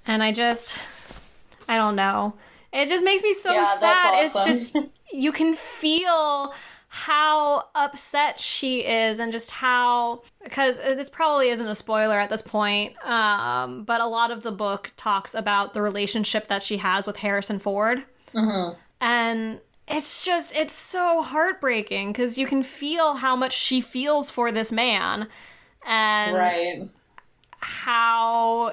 And 0.06 0.22
I 0.22 0.30
just, 0.30 0.78
I 1.68 1.76
don't 1.76 1.96
know. 1.96 2.34
It 2.72 2.88
just 2.88 3.02
makes 3.02 3.22
me 3.22 3.32
so 3.32 3.52
Yeah, 3.52 3.76
sad. 3.78 4.24
It's 4.24 4.44
just, 4.44 4.76
you 5.12 5.32
can 5.32 5.54
feel 5.54 6.54
how 6.98 7.64
upset 7.74 8.40
she 8.40 8.80
is 8.86 9.18
and 9.18 9.30
just 9.30 9.50
how 9.50 10.22
because 10.42 10.78
this 10.78 11.10
probably 11.10 11.50
isn't 11.50 11.68
a 11.68 11.74
spoiler 11.74 12.18
at 12.18 12.30
this 12.30 12.40
point 12.40 12.94
um, 13.04 13.84
but 13.84 14.00
a 14.00 14.06
lot 14.06 14.30
of 14.30 14.42
the 14.42 14.50
book 14.50 14.92
talks 14.96 15.34
about 15.34 15.74
the 15.74 15.82
relationship 15.82 16.46
that 16.48 16.62
she 16.62 16.78
has 16.78 17.06
with 17.06 17.18
harrison 17.18 17.58
ford. 17.58 18.02
And 19.00 19.60
it's 19.86 20.24
just 20.24 20.56
it's 20.56 20.72
so 20.72 21.20
heartbreaking 21.22 22.12
because 22.12 22.38
you 22.38 22.46
can 22.46 22.62
feel 22.62 23.14
how 23.14 23.36
much 23.36 23.52
she 23.52 23.82
feels 23.82 24.30
for 24.30 24.50
this 24.50 24.72
man 24.72 25.28
and 25.86 26.34
Right. 26.34 26.88
how 27.60 28.72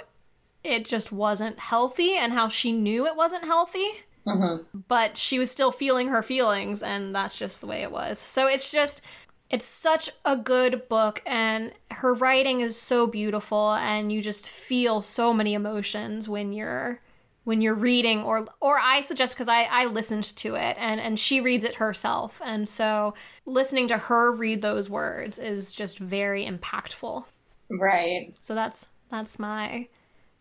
it 0.63 0.85
just 0.85 1.11
wasn't 1.11 1.59
healthy 1.59 2.15
and 2.15 2.31
how 2.31 2.47
she 2.47 2.71
knew 2.71 3.05
it 3.05 3.15
wasn't 3.17 3.43
healthy 3.43 4.03
Mm-hmm. 4.25 4.79
but 4.87 5.17
she 5.17 5.37
was 5.37 5.51
still 5.51 5.71
feeling 5.71 6.07
her 6.07 6.23
feelings 6.23 6.81
and 6.81 7.13
that's 7.13 7.35
just 7.35 7.59
the 7.59 7.67
way 7.67 7.81
it 7.81 7.91
was 7.91 8.17
so 8.19 8.47
it's 8.47 8.71
just 8.71 9.01
it's 9.49 9.65
such 9.65 10.09
a 10.23 10.37
good 10.37 10.87
book 10.87 11.21
and 11.25 11.73
her 11.91 12.13
writing 12.13 12.61
is 12.61 12.79
so 12.79 13.05
beautiful 13.05 13.73
and 13.73 14.11
you 14.11 14.21
just 14.21 14.47
feel 14.47 15.01
so 15.01 15.33
many 15.33 15.53
emotions 15.53 16.29
when 16.29 16.53
you're 16.53 17.01
when 17.43 17.61
you're 17.61 17.73
reading 17.73 18.23
or 18.23 18.47
or 18.61 18.79
I 18.79 19.01
suggest 19.01 19.35
because 19.35 19.47
I, 19.49 19.67
I 19.69 19.85
listened 19.85 20.23
to 20.37 20.55
it 20.55 20.77
and 20.79 20.99
and 21.01 21.19
she 21.19 21.41
reads 21.41 21.63
it 21.63 21.75
herself 21.75 22.41
and 22.43 22.67
so 22.67 23.13
listening 23.45 23.87
to 23.89 23.97
her 23.97 24.33
read 24.33 24.61
those 24.61 24.89
words 24.89 25.37
is 25.37 25.73
just 25.73 25.99
very 25.99 26.45
impactful. 26.45 27.25
Right. 27.69 28.33
So 28.41 28.55
that's 28.55 28.87
that's 29.09 29.37
my 29.37 29.87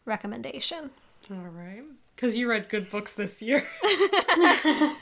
recommendation. 0.05 0.91
All 1.31 1.37
right. 1.39 1.83
Because 2.23 2.37
you 2.37 2.49
read 2.49 2.69
good 2.69 2.89
books 2.89 3.15
this 3.15 3.43
year. 3.43 3.67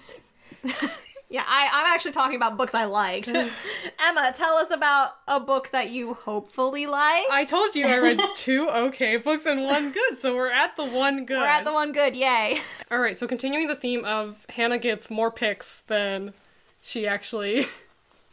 Yeah, 1.32 1.44
I, 1.46 1.68
I'm 1.72 1.94
actually 1.94 2.10
talking 2.10 2.34
about 2.34 2.56
books 2.56 2.74
I 2.74 2.86
liked. 2.86 3.28
Emma, 3.28 4.32
tell 4.34 4.56
us 4.56 4.72
about 4.72 5.12
a 5.28 5.38
book 5.38 5.70
that 5.70 5.90
you 5.90 6.14
hopefully 6.14 6.88
like. 6.88 7.26
I 7.30 7.44
told 7.48 7.76
you 7.76 7.86
I 7.86 7.98
read 7.98 8.20
two 8.34 8.68
okay 8.68 9.16
books 9.16 9.46
and 9.46 9.62
one 9.62 9.92
good, 9.92 10.18
so 10.18 10.34
we're 10.34 10.50
at 10.50 10.74
the 10.76 10.84
one 10.84 11.24
good. 11.26 11.38
We're 11.38 11.46
at 11.46 11.64
the 11.64 11.72
one 11.72 11.92
good, 11.92 12.16
yay. 12.16 12.58
All 12.90 12.98
right, 12.98 13.16
so 13.16 13.28
continuing 13.28 13.68
the 13.68 13.76
theme 13.76 14.04
of 14.04 14.44
Hannah 14.48 14.78
gets 14.78 15.08
more 15.08 15.30
picks 15.30 15.82
than 15.82 16.32
she 16.80 17.06
actually 17.06 17.68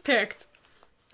picked. 0.03 0.47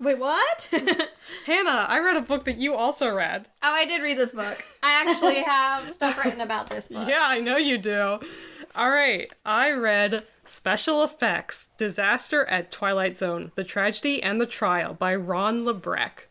Wait, 0.03 0.19
what? 0.19 0.69
Hannah, 1.45 1.85
I 1.87 1.99
read 1.99 2.17
a 2.17 2.21
book 2.21 2.43
that 2.45 2.57
you 2.57 2.75
also 2.75 3.13
read. 3.13 3.47
Oh, 3.61 3.71
I 3.73 3.85
did 3.85 4.01
read 4.01 4.17
this 4.17 4.33
book. 4.33 4.63
I 4.83 5.01
actually 5.01 5.41
have 5.43 5.89
stuff 5.89 6.23
written 6.23 6.41
about 6.41 6.69
this 6.69 6.89
book. 6.89 7.07
Yeah, 7.07 7.21
I 7.21 7.39
know 7.39 7.55
you 7.57 7.77
do. 7.77 8.19
All 8.75 8.89
right, 8.89 9.31
I 9.45 9.71
read 9.71 10.25
Special 10.43 11.03
Effects 11.03 11.69
Disaster 11.77 12.43
at 12.45 12.71
Twilight 12.71 13.15
Zone 13.15 13.51
The 13.55 13.63
Tragedy 13.63 14.21
and 14.21 14.41
the 14.41 14.45
Trial 14.45 14.93
by 14.93 15.15
Ron 15.15 15.61
LaBrecque, 15.61 16.25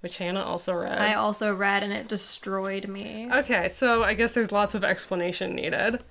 which 0.00 0.18
Hannah 0.18 0.42
also 0.42 0.74
read. 0.74 0.98
I 0.98 1.14
also 1.14 1.54
read 1.54 1.82
and 1.82 1.92
it 1.92 2.08
destroyed 2.08 2.88
me. 2.88 3.30
Okay, 3.32 3.68
so 3.68 4.02
I 4.04 4.14
guess 4.14 4.34
there's 4.34 4.52
lots 4.52 4.74
of 4.74 4.84
explanation 4.84 5.54
needed. 5.54 6.02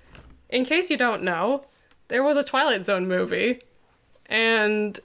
In 0.50 0.66
case 0.66 0.90
you 0.90 0.98
don't 0.98 1.24
know, 1.24 1.66
there 2.08 2.24
was 2.24 2.38
a 2.38 2.44
Twilight 2.44 2.86
Zone 2.86 3.08
movie, 3.08 3.62
and 4.28 5.00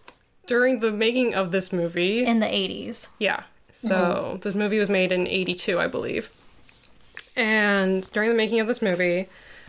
during 0.48 0.80
the 0.80 0.90
making 0.90 1.34
of 1.34 1.52
this 1.52 1.72
movie, 1.72 2.24
In 2.26 2.40
the 2.40 2.46
80s. 2.46 3.08
yeah, 3.20 3.44
so 3.72 4.38
this 4.42 4.56
movie 4.56 4.78
was 4.80 4.88
made 4.90 5.12
in 5.12 5.28
82, 5.28 5.78
I 5.78 5.87
believe. 5.87 6.30
And 7.37 8.11
during 8.12 8.30
the 8.30 8.34
making 8.37 8.58
of 8.58 8.66
this 8.66 8.82
movie, 8.82 9.28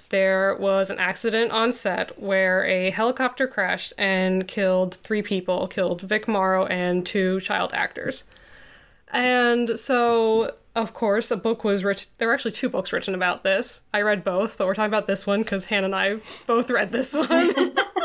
there 0.09 0.55
was 0.55 0.89
an 0.89 0.97
accident 0.97 1.51
on 1.51 1.71
set 1.73 2.19
where 2.19 2.65
a 2.65 2.89
helicopter 2.89 3.45
crashed 3.45 3.93
and 3.99 4.47
killed 4.47 4.95
three 4.95 5.21
people, 5.21 5.67
killed 5.67 6.01
Vic 6.01 6.27
Morrow 6.27 6.65
and 6.65 7.05
two 7.05 7.39
child 7.41 7.71
actors. 7.75 8.23
And 9.11 9.77
so, 9.77 10.55
of 10.75 10.93
course, 10.95 11.29
a 11.29 11.37
book 11.37 11.63
was 11.63 11.83
written. 11.83 12.07
There 12.17 12.27
were 12.27 12.33
actually 12.33 12.53
two 12.53 12.69
books 12.69 12.91
written 12.91 13.13
about 13.13 13.43
this. 13.43 13.83
I 13.93 14.01
read 14.01 14.23
both, 14.23 14.57
but 14.57 14.65
we're 14.65 14.73
talking 14.75 14.89
about 14.89 15.05
this 15.05 15.27
one 15.27 15.41
because 15.43 15.65
Hannah 15.65 15.85
and 15.85 15.95
I 15.95 16.17
both 16.47 16.71
read 16.71 16.91
this 16.91 17.13
one. 17.13 17.53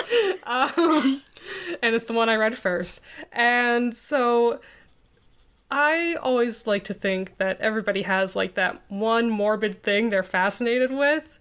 um, 0.45 1.23
and 1.83 1.95
it's 1.95 2.07
the 2.07 2.13
one 2.13 2.29
I 2.29 2.37
read 2.37 2.57
first. 2.57 3.01
And 3.33 3.95
so 3.95 4.61
I 5.71 6.15
always 6.23 6.67
like 6.67 6.85
to 6.85 6.95
think 6.95 7.39
that 7.39 7.61
everybody 7.61 8.03
has 8.03 8.37
like 8.37 8.55
that 8.55 8.81
one 8.89 9.31
morbid 9.31 9.83
thing 9.83 10.11
they're 10.11 10.23
fascinated 10.23 10.93
with. 10.93 11.39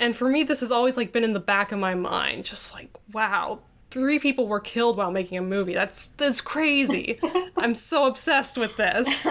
And 0.00 0.16
for 0.16 0.28
me, 0.28 0.42
this 0.42 0.60
has 0.60 0.70
always 0.70 0.96
like 0.96 1.12
been 1.12 1.24
in 1.24 1.34
the 1.34 1.40
back 1.40 1.72
of 1.72 1.78
my 1.78 1.94
mind, 1.94 2.44
just 2.44 2.72
like, 2.72 2.88
wow, 3.12 3.60
three 3.90 4.18
people 4.18 4.48
were 4.48 4.60
killed 4.60 4.96
while 4.96 5.10
making 5.10 5.38
a 5.38 5.42
movie. 5.42 5.74
That's 5.74 6.06
that's 6.16 6.40
crazy. 6.40 7.20
I'm 7.56 7.74
so 7.74 8.06
obsessed 8.06 8.58
with 8.58 8.76
this. 8.76 9.06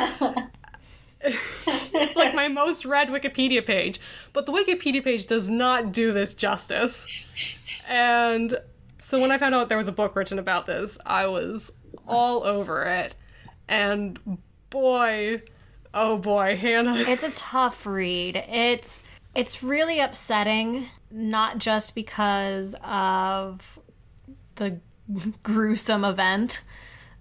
it's 1.22 2.16
like 2.16 2.34
my 2.34 2.48
most 2.48 2.86
read 2.86 3.10
Wikipedia 3.10 3.66
page, 3.66 4.00
but 4.34 4.46
the 4.46 4.52
Wikipedia 4.52 5.04
page 5.04 5.26
does 5.26 5.50
not 5.50 5.92
do 5.92 6.14
this 6.14 6.34
justice. 6.34 7.08
And 7.88 8.58
so 9.04 9.20
when 9.20 9.32
I 9.32 9.38
found 9.38 9.54
out 9.54 9.68
there 9.68 9.78
was 9.78 9.89
a 9.89 9.92
book 9.92 10.16
written 10.16 10.39
about 10.39 10.66
this, 10.66 10.98
I 11.06 11.28
was 11.28 11.74
all 12.08 12.46
over 12.46 12.84
it. 12.84 13.16
And 13.68 14.18
boy, 14.70 15.42
oh 15.94 16.18
boy, 16.18 16.56
Hannah. 16.56 16.96
It's 16.96 17.22
a 17.22 17.38
tough 17.38 17.86
read. 17.86 18.42
It's 18.50 19.04
it's 19.36 19.62
really 19.62 20.00
upsetting 20.00 20.86
not 21.12 21.58
just 21.58 21.96
because 21.96 22.76
of 22.82 23.78
the 24.56 24.80
gruesome 25.44 26.06
event 26.06 26.62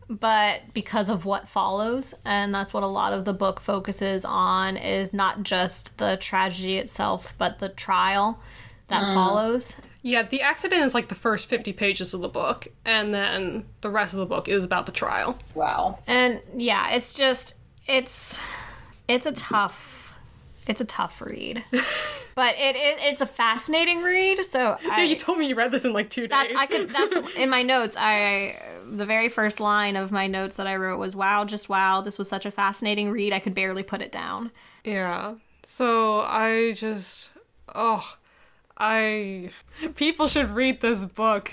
but 0.08 0.60
because 0.74 1.08
of 1.08 1.24
what 1.24 1.48
follows 1.48 2.14
and 2.24 2.54
that's 2.54 2.72
what 2.74 2.82
a 2.82 2.86
lot 2.86 3.12
of 3.12 3.24
the 3.24 3.32
book 3.32 3.58
focuses 3.58 4.24
on 4.26 4.76
is 4.76 5.14
not 5.14 5.42
just 5.42 5.96
the 5.96 6.18
tragedy 6.18 6.76
itself 6.76 7.34
but 7.38 7.60
the 7.60 7.68
trial 7.70 8.38
that 8.88 9.02
mm. 9.02 9.14
follows 9.14 9.80
Yeah, 10.02 10.22
the 10.24 10.40
accident 10.42 10.82
is 10.82 10.94
like 10.94 11.08
the 11.08 11.14
first 11.14 11.48
50 11.48 11.72
pages 11.72 12.12
of 12.12 12.20
the 12.20 12.28
book, 12.28 12.66
and 12.84 13.14
then 13.14 13.64
the 13.82 13.90
rest 13.90 14.12
of 14.14 14.18
the 14.18 14.26
book 14.26 14.48
is 14.48 14.64
about 14.64 14.86
the 14.86 14.92
trial. 14.92 15.38
Wow. 15.54 15.98
and 16.06 16.40
yeah 16.56 16.90
it's 16.90 17.12
just 17.12 17.56
it's 17.86 18.38
it's 19.08 19.26
a 19.26 19.32
tough 19.32 20.18
it's 20.66 20.80
a 20.80 20.84
tough 20.84 21.20
read 21.20 21.64
but 22.34 22.54
it, 22.56 22.76
it 22.76 22.98
it's 23.02 23.20
a 23.20 23.26
fascinating 23.26 24.02
read 24.02 24.44
so 24.44 24.76
Yeah, 24.82 24.90
I, 24.92 25.02
you 25.02 25.16
told 25.16 25.38
me 25.38 25.46
you 25.48 25.54
read 25.56 25.72
this 25.72 25.84
in 25.84 25.92
like 25.92 26.08
two 26.10 26.22
days. 26.28 26.30
that's 26.30 26.54
i 26.54 26.66
could 26.66 26.90
that's 26.90 27.14
in 27.36 27.50
my 27.50 27.62
notes 27.62 27.96
i 27.98 28.56
the 28.88 29.04
very 29.06 29.28
first 29.28 29.58
line 29.60 29.96
of 29.96 30.12
my 30.12 30.26
notes 30.28 30.54
that 30.56 30.66
i 30.68 30.76
wrote 30.76 30.98
was 30.98 31.16
wow 31.16 31.44
just 31.44 31.68
wow 31.68 32.00
this 32.00 32.16
was 32.18 32.28
such 32.28 32.46
a 32.46 32.50
fascinating 32.52 33.10
read 33.10 33.32
i 33.32 33.38
could 33.40 33.54
barely 33.54 33.82
put 33.82 34.00
it 34.00 34.12
down 34.12 34.50
Yeah. 34.84 35.34
So 35.64 36.20
I 36.20 36.72
just 36.76 37.28
oh 37.74 38.16
I 38.84 39.50
people 39.94 40.26
should 40.26 40.50
read 40.50 40.80
this 40.80 41.04
book. 41.04 41.52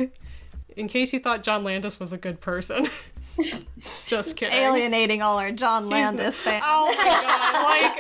In 0.75 0.87
case 0.87 1.13
you 1.13 1.19
thought 1.19 1.43
John 1.43 1.63
Landis 1.63 1.99
was 1.99 2.11
a 2.11 2.17
good 2.17 2.41
person. 2.41 2.89
just 4.07 4.35
kidding. 4.35 4.53
alienating 4.57 5.21
all 5.21 5.37
our 5.37 5.51
john 5.51 5.87
landis 5.87 6.41
fans 6.41 6.61
Oh 6.65 6.93
my 6.97 7.03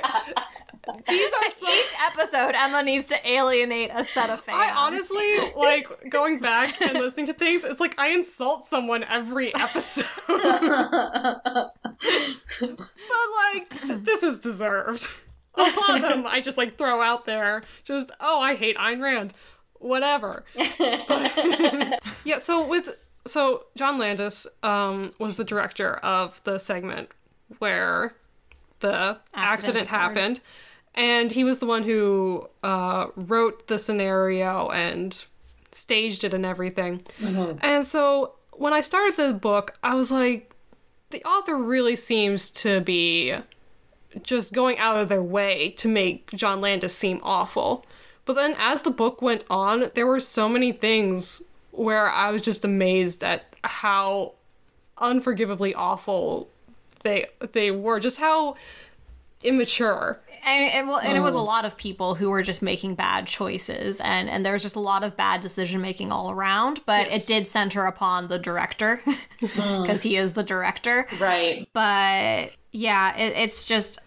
god, 0.03 0.33
like 0.35 1.07
these 1.07 1.31
are 1.31 1.49
so 1.51 1.73
each 1.73 1.93
episode 2.05 2.55
emma 2.55 2.83
needs 2.83 3.07
to 3.07 3.15
alienate 3.25 3.89
a 3.93 4.03
set 4.03 4.29
of 4.29 4.41
fans 4.41 4.57
I 4.59 4.71
honestly 4.75 5.53
like 5.55 6.09
going 6.09 6.39
back 6.39 6.81
and 6.81 6.93
listening 6.97 7.27
to 7.27 7.33
things, 7.33 7.63
it's 7.63 7.79
like 7.79 7.97
I 7.97 8.09
insult 8.09 8.67
someone 8.67 9.05
every 9.05 9.55
episode. 9.55 10.05
but 10.27 11.71
like 12.59 14.03
this 14.03 14.23
is 14.23 14.39
deserved. 14.39 15.07
A 15.59 15.75
lot 15.91 15.95
of 15.97 16.01
them 16.09 16.25
I 16.27 16.41
just 16.41 16.57
like 16.57 16.77
throw 16.77 17.01
out 17.01 17.25
there. 17.25 17.61
Just 17.83 18.11
oh, 18.19 18.39
I 18.39 18.55
hate 18.55 18.77
Ayn 18.77 19.01
Rand. 19.01 19.33
Whatever. 19.73 20.43
But- 21.07 21.99
yeah, 22.25 22.37
so 22.37 22.67
with 22.67 22.95
so 23.25 23.65
John 23.75 23.97
Landis 23.97 24.47
um 24.63 25.11
was 25.19 25.37
the 25.37 25.43
director 25.43 25.95
of 25.97 26.41
the 26.43 26.57
segment 26.57 27.09
where 27.59 28.13
the 28.79 29.17
accident, 29.33 29.85
occurred. 29.85 29.95
happened. 29.95 30.41
And 30.95 31.31
he 31.31 31.43
was 31.43 31.59
the 31.59 31.65
one 31.65 31.83
who 31.83 32.49
uh, 32.63 33.07
wrote 33.15 33.67
the 33.67 33.77
scenario 33.77 34.69
and 34.69 35.23
staged 35.71 36.23
it 36.23 36.33
and 36.33 36.45
everything. 36.45 37.03
And 37.61 37.85
so 37.85 38.33
when 38.53 38.73
I 38.73 38.81
started 38.81 39.15
the 39.15 39.33
book, 39.33 39.77
I 39.83 39.95
was 39.95 40.11
like, 40.11 40.55
the 41.11 41.23
author 41.23 41.55
really 41.57 41.95
seems 41.95 42.49
to 42.51 42.81
be 42.81 43.35
just 44.23 44.53
going 44.53 44.77
out 44.77 44.97
of 44.97 45.09
their 45.09 45.23
way 45.23 45.71
to 45.77 45.87
make 45.87 46.31
John 46.31 46.61
Landis 46.61 46.95
seem 46.95 47.19
awful. 47.23 47.85
But 48.25 48.33
then 48.33 48.55
as 48.57 48.83
the 48.83 48.91
book 48.91 49.21
went 49.21 49.43
on, 49.49 49.91
there 49.95 50.07
were 50.07 50.19
so 50.19 50.47
many 50.47 50.71
things 50.71 51.43
where 51.71 52.09
I 52.09 52.31
was 52.31 52.41
just 52.41 52.65
amazed 52.65 53.23
at 53.23 53.55
how 53.63 54.33
unforgivably 54.97 55.73
awful 55.73 56.49
they 57.03 57.25
they 57.53 57.71
were, 57.71 57.99
just 57.99 58.17
how 58.17 58.55
immature. 59.43 60.19
and, 60.45 60.71
and, 60.73 60.87
well, 60.87 60.99
and 60.99 61.17
it 61.17 61.21
was 61.21 61.33
a 61.33 61.39
lot 61.39 61.65
of 61.65 61.77
people 61.77 62.15
who 62.15 62.29
were 62.29 62.41
just 62.41 62.61
making 62.61 62.95
bad 62.95 63.25
choices 63.27 63.99
and 64.01 64.29
and 64.29 64.45
there 64.45 64.53
was 64.53 64.61
just 64.63 64.75
a 64.75 64.79
lot 64.79 65.03
of 65.03 65.15
bad 65.17 65.41
decision 65.41 65.81
making 65.81 66.11
all 66.11 66.31
around 66.31 66.81
but 66.85 67.09
Yes. 67.09 67.23
it 67.23 67.27
did 67.27 67.47
center 67.47 67.85
upon 67.85 68.27
the 68.27 68.39
director 68.39 69.01
because 69.39 70.01
he 70.03 70.15
is 70.17 70.33
the 70.33 70.43
director 70.43 71.07
Right. 71.19 71.67
but 71.73 72.51
yeah 72.71 73.15
it, 73.17 73.33
it's 73.37 73.65
just 73.67 73.99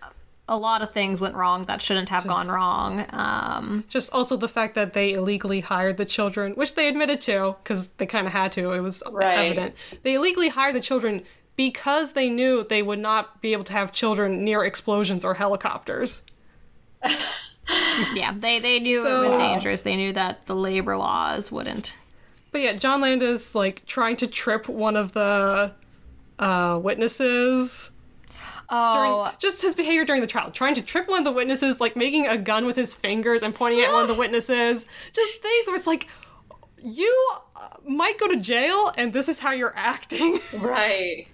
a 0.48 0.56
lot 0.58 0.82
of 0.82 0.90
things 0.92 1.20
went 1.20 1.34
wrong 1.34 1.62
that 1.64 1.80
shouldn't 1.80 2.08
have 2.10 2.26
gone 2.26 2.48
wrong 2.48 3.06
um 3.10 3.84
Just 3.88 4.12
also 4.12 4.36
the 4.36 4.48
fact 4.48 4.74
that 4.74 4.92
they 4.92 5.12
illegally 5.12 5.60
hired 5.60 5.96
the 5.96 6.04
children, 6.04 6.52
which 6.52 6.74
they 6.74 6.88
admitted 6.88 7.20
to 7.22 7.56
because 7.62 7.88
they 7.92 8.06
kind 8.06 8.26
of 8.26 8.32
had 8.32 8.52
to. 8.52 8.72
It 8.72 8.80
was 8.80 9.02
Right. 9.10 9.38
evident. 9.46 9.74
They 10.02 10.14
illegally 10.14 10.48
hired 10.48 10.74
the 10.74 10.80
children 10.80 11.22
because 11.56 12.12
they 12.12 12.28
knew 12.30 12.64
they 12.64 12.82
would 12.82 12.98
not 12.98 13.40
be 13.40 13.52
able 13.52 13.64
to 13.64 13.72
have 13.72 13.92
children 13.92 14.44
near 14.44 14.64
explosions 14.64 15.24
or 15.24 15.34
helicopters. 15.34 16.22
yeah 18.14 18.32
they 18.36 18.58
they 18.60 18.78
knew 18.78 19.04
it 19.06 19.26
was 19.28 19.36
dangerous 19.36 19.82
they 19.82 19.96
knew 19.96 20.12
that 20.12 20.46
the 20.46 20.54
labor 20.54 20.96
laws 20.96 21.50
wouldn't 21.50 21.96
But 22.52 22.60
yeah, 22.60 22.74
John 22.74 23.00
Landis 23.00 23.54
like 23.54 23.84
trying 23.86 24.16
to 24.18 24.26
trip 24.26 24.68
one 24.68 24.94
of 24.94 25.12
the 25.12 25.72
uh, 26.38 26.78
witnesses. 26.82 27.90
Oh. 28.68 29.24
During, 29.24 29.36
just 29.38 29.62
his 29.62 29.74
behavior 29.74 30.04
during 30.04 30.20
the 30.20 30.26
trial, 30.26 30.50
trying 30.50 30.74
to 30.74 30.82
trip 30.82 31.08
one 31.08 31.18
of 31.18 31.24
the 31.24 31.32
witnesses, 31.32 31.80
like 31.80 31.96
making 31.96 32.26
a 32.26 32.36
gun 32.36 32.66
with 32.66 32.76
his 32.76 32.94
fingers 32.94 33.42
and 33.42 33.54
pointing 33.54 33.80
at 33.80 33.92
one 33.92 34.02
of 34.02 34.08
the 34.08 34.14
witnesses. 34.18 34.86
Just 35.12 35.42
things 35.42 35.66
where 35.66 35.76
it's 35.76 35.86
like, 35.86 36.08
you 36.82 37.32
uh, 37.56 37.68
might 37.86 38.18
go 38.18 38.28
to 38.28 38.36
jail, 38.38 38.92
and 38.96 39.12
this 39.12 39.28
is 39.28 39.38
how 39.38 39.52
you're 39.52 39.74
acting. 39.76 40.40
Right. 40.54 41.26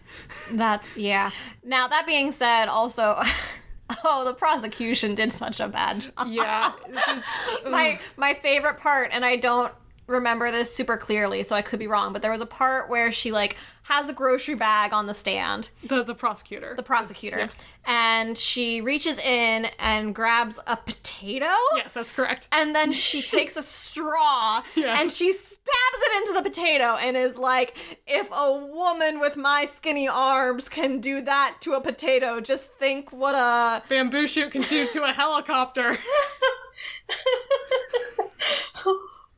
That's 0.51 0.97
yeah. 0.97 1.31
Now 1.65 1.89
that 1.89 2.07
being 2.07 2.33
said, 2.33 2.67
also, 2.67 3.21
oh, 4.05 4.25
the 4.25 4.35
prosecution 4.35 5.15
did 5.15 5.33
such 5.33 5.61
a 5.61 5.69
bad 5.69 6.01
job. 6.01 6.29
yeah. 6.29 6.73
my 7.69 7.99
my 8.17 8.35
favorite 8.35 8.79
part, 8.79 9.11
and 9.13 9.25
I 9.25 9.37
don't 9.37 9.73
remember 10.09 10.51
this 10.51 10.75
super 10.75 10.97
clearly, 10.97 11.43
so 11.45 11.55
I 11.55 11.63
could 11.63 11.79
be 11.79 11.87
wrong, 11.87 12.13
but 12.13 12.23
there 12.23 12.33
was 12.33 12.41
a 12.41 12.47
part 12.47 12.89
where 12.91 13.13
she 13.13 13.31
like 13.31 13.57
has 13.85 14.09
a 14.09 14.13
grocery 14.13 14.55
bag 14.55 14.93
on 14.93 15.07
the 15.07 15.15
stand, 15.15 15.71
the 15.85 16.03
the 16.03 16.15
prosecutor. 16.15 16.75
the 16.77 16.83
prosecutor, 16.83 17.49
and 17.87 18.37
she 18.37 18.81
reaches 18.81 19.19
in 19.19 19.67
and 19.79 20.15
grabs 20.15 20.59
a 20.67 20.77
potato. 20.77 21.47
yes, 21.77 21.95
that's 21.95 22.13
correct. 22.13 22.49
And 22.53 22.75
then 22.75 22.93
she 22.93 23.23
takes 23.37 23.57
a 23.57 23.63
straw 23.63 24.63
Yes. 24.77 25.01
and 25.01 25.11
she 25.13 25.33
stabs 25.33 25.69
it 25.71 26.17
into 26.19 26.33
the 26.43 26.49
potato 26.51 26.97
and 26.97 27.17
is 27.17 27.39
like, 27.39 27.77
if 28.07 28.29
a 28.33 28.53
woman 28.53 29.21
with 29.21 29.37
my 29.37 29.67
skinny 29.71 30.07
arms 30.09 30.69
can 30.69 31.01
do 31.01 31.21
that 31.23 31.57
to 31.61 31.73
a 31.75 31.81
potato, 31.81 32.41
just 32.41 32.65
think 32.73 33.11
what 33.13 33.35
a. 33.35 33.83
Bamboo 33.89 34.27
shoot 34.27 34.51
can 34.53 34.63
do 34.63 34.87
to 34.93 35.05
a 35.05 35.13
helicopter. 35.13 35.97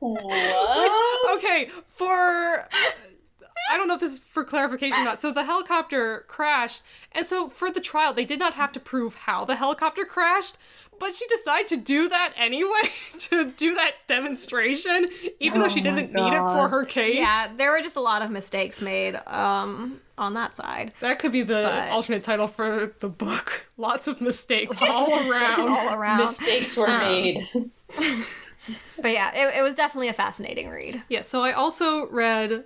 What? 0.01 1.37
okay, 1.37 1.71
for 1.89 2.69
I 3.71 3.77
don't 3.77 3.87
know 3.89 3.95
if 3.95 4.01
this 4.01 4.15
is 4.15 4.19
for 4.21 4.43
clarification 4.45 4.99
or 5.01 5.05
not. 5.05 5.21
So 5.21 5.31
the 5.33 5.45
helicopter 5.45 6.25
crashed, 6.27 6.83
and 7.13 7.25
so 7.27 7.49
for 7.49 7.71
the 7.71 7.81
trial, 7.81 8.13
they 8.13 8.25
did 8.25 8.39
not 8.39 8.55
have 8.55 8.73
to 8.73 8.81
prove 8.81 9.15
how 9.15 9.45
the 9.45 9.57
helicopter 9.57 10.05
crashed, 10.05 10.57
but 10.99 11.15
she 11.15 11.27
decided 11.29 11.69
to 11.69 11.77
do 11.77 12.09
that 12.09 12.33
anyway 12.37 12.91
to 13.19 13.51
do 13.53 13.75
that 13.75 13.93
demonstration, 14.07 15.09
even 15.39 15.61
though 15.61 15.69
she 15.69 15.81
Oh 15.81 15.85
didn't 15.85 16.13
need 16.13 16.33
it 16.33 16.39
for 16.39 16.69
her 16.69 16.85
case. 16.85 17.17
Yeah, 17.17 17.49
there 17.57 17.71
were 17.71 17.81
just 17.83 17.97
a 17.97 18.01
lot 18.01 18.23
of 18.23 18.31
mistakes 18.31 18.81
made 18.83 19.17
um, 19.27 20.01
on 20.19 20.35
that 20.35 20.55
side. 20.55 20.93
That 21.01 21.19
could 21.19 21.33
be 21.33 21.43
the 21.43 21.63
But- 21.65 21.91
alternate 21.91 22.23
title 22.25 22.47
for 22.49 22.95
the 23.01 23.09
book. 23.09 23.67
Lots 23.77 24.09
of 24.09 24.21
mistakes 24.21 24.81
all 24.83 25.21
Mistakes 25.21 25.43
around. 25.43 25.69
all 25.69 25.95
around. 25.95 26.19
Mistakes 26.31 26.77
were 26.77 26.87
made. 26.89 27.47
But 29.01 29.13
yeah, 29.13 29.33
it, 29.35 29.59
it 29.59 29.63
was 29.63 29.75
definitely 29.75 30.09
a 30.09 30.13
fascinating 30.13 30.69
read. 30.69 31.03
Yeah, 31.09 31.23
so 31.23 31.43
I 31.43 31.53
also 31.53 32.07
read 32.09 32.65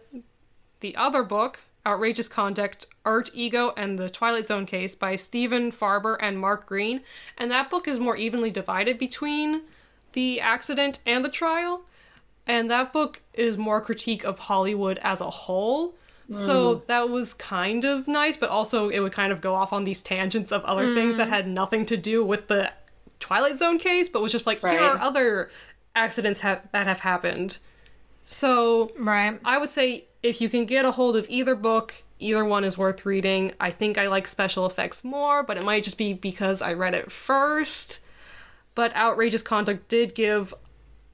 the 0.80 0.96
other 0.96 1.22
book, 1.22 1.60
Outrageous 1.86 2.28
Conduct, 2.28 2.86
Art, 3.04 3.30
Ego, 3.32 3.72
and 3.76 3.98
the 3.98 4.10
Twilight 4.10 4.46
Zone 4.46 4.66
Case 4.66 4.94
by 4.94 5.16
Stephen 5.16 5.70
Farber 5.70 6.16
and 6.20 6.38
Marc 6.38 6.66
Green. 6.66 7.02
And 7.38 7.50
that 7.50 7.70
book 7.70 7.86
is 7.86 7.98
more 8.00 8.16
evenly 8.16 8.50
divided 8.50 8.98
between 8.98 9.62
the 10.12 10.40
accident 10.40 11.00
and 11.06 11.24
the 11.24 11.28
trial. 11.28 11.82
And 12.46 12.70
that 12.70 12.92
book 12.92 13.22
is 13.32 13.56
more 13.56 13.80
critique 13.80 14.24
of 14.24 14.38
Hollywood 14.40 14.98
as 15.02 15.20
a 15.20 15.30
whole. 15.30 15.94
So 16.30 16.76
mm. 16.76 16.86
that 16.86 17.10
was 17.10 17.34
kind 17.34 17.84
of 17.84 18.08
nice, 18.08 18.36
but 18.36 18.48
also 18.48 18.88
it 18.88 19.00
would 19.00 19.12
kind 19.12 19.30
of 19.30 19.42
go 19.42 19.54
off 19.54 19.74
on 19.74 19.84
these 19.84 20.02
tangents 20.02 20.52
of 20.52 20.64
other 20.64 20.94
things 20.94 21.18
that 21.18 21.28
mm. 21.28 21.30
had 21.30 21.46
nothing 21.46 21.84
to 21.86 21.98
do 21.98 22.24
with 22.24 22.48
the 22.48 22.72
Twilight 23.20 23.58
Zone 23.58 23.78
case, 23.78 24.08
but 24.08 24.22
was 24.22 24.32
just 24.32 24.46
like, 24.46 24.60
here 24.60 24.80
are 24.80 24.98
other 24.98 25.50
accidents 25.94 26.40
ha- 26.40 26.60
that 26.72 26.86
have 26.86 27.00
happened. 27.00 27.58
So 28.24 28.92
Right. 28.98 29.38
I 29.44 29.58
would 29.58 29.68
say 29.68 30.04
if 30.22 30.40
you 30.40 30.48
can 30.48 30.64
get 30.64 30.84
a 30.84 30.92
hold 30.92 31.16
of 31.16 31.26
either 31.28 31.54
book, 31.54 31.94
either 32.18 32.44
one 32.44 32.64
is 32.64 32.78
worth 32.78 33.04
reading. 33.04 33.52
I 33.60 33.70
think 33.70 33.98
I 33.98 34.06
like 34.08 34.26
special 34.26 34.64
effects 34.66 35.04
more, 35.04 35.42
but 35.42 35.56
it 35.56 35.64
might 35.64 35.84
just 35.84 35.98
be 35.98 36.14
because 36.14 36.62
I 36.62 36.72
read 36.72 36.94
it 36.94 37.12
first. 37.12 38.00
But 38.74 38.94
Outrageous 38.96 39.42
Conduct 39.42 39.88
did 39.88 40.14
give 40.14 40.54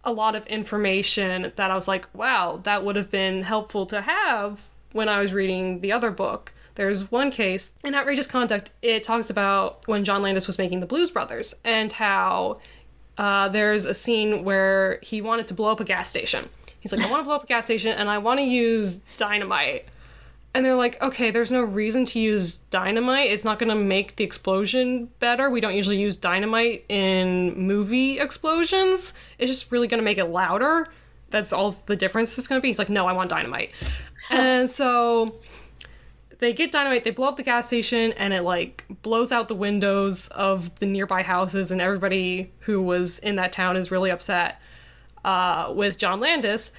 a 0.04 0.12
lot 0.12 0.34
of 0.34 0.46
information 0.46 1.52
that 1.56 1.70
I 1.70 1.74
was 1.74 1.88
like, 1.88 2.06
wow, 2.14 2.60
that 2.62 2.84
would 2.84 2.96
have 2.96 3.10
been 3.10 3.42
helpful 3.42 3.84
to 3.86 4.00
have 4.02 4.68
when 4.92 5.08
I 5.08 5.20
was 5.20 5.32
reading 5.32 5.80
the 5.80 5.92
other 5.92 6.10
book. 6.10 6.52
There's 6.76 7.10
one 7.10 7.30
case 7.30 7.72
in 7.84 7.94
Outrageous 7.94 8.26
Conduct, 8.26 8.70
it 8.80 9.02
talks 9.02 9.28
about 9.28 9.86
when 9.86 10.04
John 10.04 10.22
Landis 10.22 10.46
was 10.46 10.56
making 10.56 10.80
the 10.80 10.86
Blues 10.86 11.10
Brothers 11.10 11.54
and 11.64 11.92
how 11.92 12.60
uh, 13.20 13.50
there's 13.50 13.85
a 13.85 13.92
scene 13.92 14.44
where 14.44 14.98
he 15.02 15.20
wanted 15.20 15.46
to 15.46 15.52
blow 15.52 15.70
up 15.70 15.78
a 15.78 15.85
gas 15.85 16.09
station. 16.09 16.48
He's 16.80 16.90
like, 16.90 17.02
I 17.02 17.11
want 17.11 17.20
to 17.20 17.24
blow 17.24 17.35
up 17.35 17.44
a 17.44 17.46
gas 17.46 17.66
station 17.66 17.92
and 17.92 18.09
I 18.09 18.16
want 18.16 18.40
to 18.40 18.46
use 18.46 19.02
dynamite. 19.18 19.85
And 20.54 20.64
they're 20.64 20.74
like, 20.74 21.00
okay, 21.02 21.30
there's 21.30 21.50
no 21.50 21.61
reason 21.61 22.06
to 22.06 22.18
use 22.18 22.56
dynamite. 22.70 23.30
It's 23.30 23.44
not 23.44 23.59
going 23.59 23.68
to 23.68 23.74
make 23.74 24.16
the 24.16 24.24
explosion 24.24 25.11
better. 25.18 25.50
We 25.50 25.61
don't 25.61 25.74
usually 25.74 26.00
use 26.00 26.16
dynamite 26.16 26.87
in 26.88 27.59
movie 27.59 28.18
explosions. 28.18 29.12
It's 29.38 29.50
just 29.50 29.70
really 29.70 29.87
going 29.87 30.00
to 30.00 30.04
make 30.04 30.16
it 30.16 30.30
louder. 30.30 30.87
That's 31.28 31.52
all 31.52 31.72
the 31.72 31.96
difference 31.96 32.38
is 32.38 32.48
going 32.48 32.59
to 32.59 32.62
be. 32.62 32.68
He's 32.68 32.78
like, 32.78 32.88
no, 32.88 33.06
I 33.06 33.12
want 33.12 33.28
dynamite. 33.28 33.74
and 34.30 34.68
so 34.70 35.35
they 36.40 36.53
get 36.53 36.72
dynamite, 36.72 37.05
they 37.05 37.11
blow 37.11 37.29
up 37.29 37.37
the 37.37 37.42
gas 37.42 37.66
station, 37.68 38.12
and 38.12 38.33
it 38.33 38.42
like 38.42 38.85
blows 39.03 39.31
out 39.33 39.48
the 39.48 39.55
windows 39.55 40.29
of 40.29 40.79
the 40.81 40.87
nearby 40.87 41.22
houses, 41.22 41.70
and 41.70 41.81
everybody 41.81 42.53
who 42.61 42.83
was 42.83 43.18
in 43.20 43.37
that 43.37 43.53
town 43.53 43.76
is 43.76 43.90
really 43.90 44.11
upset 44.11 44.61
uh, 45.24 45.72
with 45.74 45.98
John 45.98 46.18
Landis. 46.20 46.72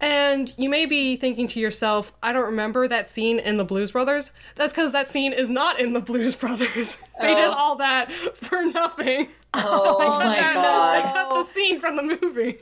And 0.00 0.52
you 0.58 0.68
may 0.68 0.84
be 0.86 1.14
thinking 1.14 1.46
to 1.48 1.60
yourself, 1.60 2.12
I 2.24 2.32
don't 2.32 2.46
remember 2.46 2.88
that 2.88 3.08
scene 3.08 3.38
in 3.38 3.56
the 3.56 3.64
Blues 3.64 3.92
Brothers. 3.92 4.32
That's 4.56 4.72
because 4.72 4.90
that 4.92 5.06
scene 5.06 5.32
is 5.32 5.48
not 5.48 5.78
in 5.78 5.92
the 5.92 6.00
Blues 6.00 6.34
Brothers. 6.44 6.96
they 7.20 7.28
did 7.34 7.48
Oh. 7.50 7.52
all 7.52 7.76
that 7.76 8.10
for 8.36 8.64
nothing. 8.64 9.28
Oh 9.54 9.98
my 10.18 10.34
They 10.34 10.40
god. 10.40 11.12
cut 11.12 11.28
the 11.30 11.44
scene 11.44 11.78
from 11.78 11.96
the 11.96 12.02
movie. 12.22 12.58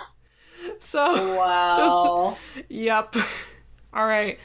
so 0.80 1.36
Wow. 1.36 2.36
Yep. 2.68 3.16
All 3.94 4.06
right. 4.06 4.38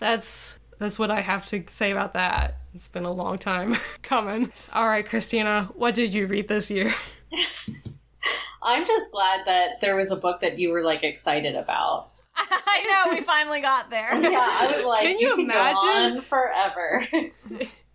That's 0.00 0.58
that's 0.78 0.98
what 0.98 1.10
I 1.10 1.20
have 1.20 1.44
to 1.46 1.62
say 1.68 1.92
about 1.92 2.14
that. 2.14 2.56
It's 2.74 2.88
been 2.88 3.04
a 3.04 3.12
long 3.12 3.38
time 3.38 3.76
coming. 4.02 4.50
All 4.72 4.88
right, 4.88 5.06
Christina, 5.06 5.68
what 5.74 5.94
did 5.94 6.12
you 6.14 6.26
read 6.26 6.48
this 6.48 6.70
year? 6.70 6.92
I'm 8.62 8.86
just 8.86 9.12
glad 9.12 9.46
that 9.46 9.80
there 9.80 9.96
was 9.96 10.10
a 10.10 10.16
book 10.16 10.40
that 10.40 10.58
you 10.58 10.70
were 10.70 10.82
like 10.82 11.02
excited 11.04 11.54
about. 11.54 12.08
I 12.36 13.04
know, 13.06 13.12
we 13.14 13.20
finally 13.22 13.60
got 13.60 13.90
there. 13.90 14.18
Yeah, 14.20 14.38
I 14.38 14.72
was 14.74 14.84
like, 14.84 15.02
Can 15.02 15.18
you 15.18 15.28
can 15.36 15.36
go 15.36 15.42
imagine? 15.52 16.16
on 16.18 16.22
forever. 16.22 17.06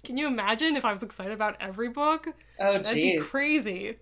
Can 0.04 0.18
you 0.18 0.28
imagine 0.28 0.76
if 0.76 0.86
I 0.86 0.92
was 0.92 1.02
excited 1.02 1.34
about 1.34 1.56
every 1.60 1.90
book? 1.90 2.28
oh, 2.60 2.74
That'd 2.74 2.94
be 2.94 3.18
crazy. 3.18 3.98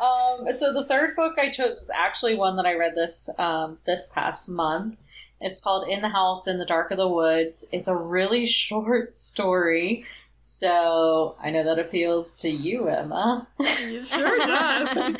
um, 0.00 0.46
so 0.52 0.72
the 0.74 0.84
third 0.88 1.16
book 1.16 1.38
I 1.38 1.50
chose 1.50 1.78
is 1.82 1.90
actually 1.94 2.34
one 2.34 2.56
that 2.56 2.66
I 2.66 2.74
read 2.74 2.94
this 2.94 3.30
um, 3.38 3.78
this 3.86 4.08
past 4.12 4.48
month. 4.50 4.96
It's 5.42 5.60
called 5.60 5.88
In 5.88 6.00
the 6.00 6.08
House 6.08 6.46
in 6.46 6.58
the 6.58 6.64
Dark 6.64 6.90
of 6.90 6.98
the 6.98 7.08
Woods. 7.08 7.64
It's 7.72 7.88
a 7.88 7.96
really 7.96 8.46
short 8.46 9.14
story, 9.14 10.04
so 10.40 11.36
I 11.42 11.50
know 11.50 11.64
that 11.64 11.78
appeals 11.78 12.34
to 12.34 12.48
you, 12.48 12.88
Emma. 12.88 13.46
It 13.58 14.06
sure 14.06 14.38
does. 14.46 14.96
Um, 14.96 15.16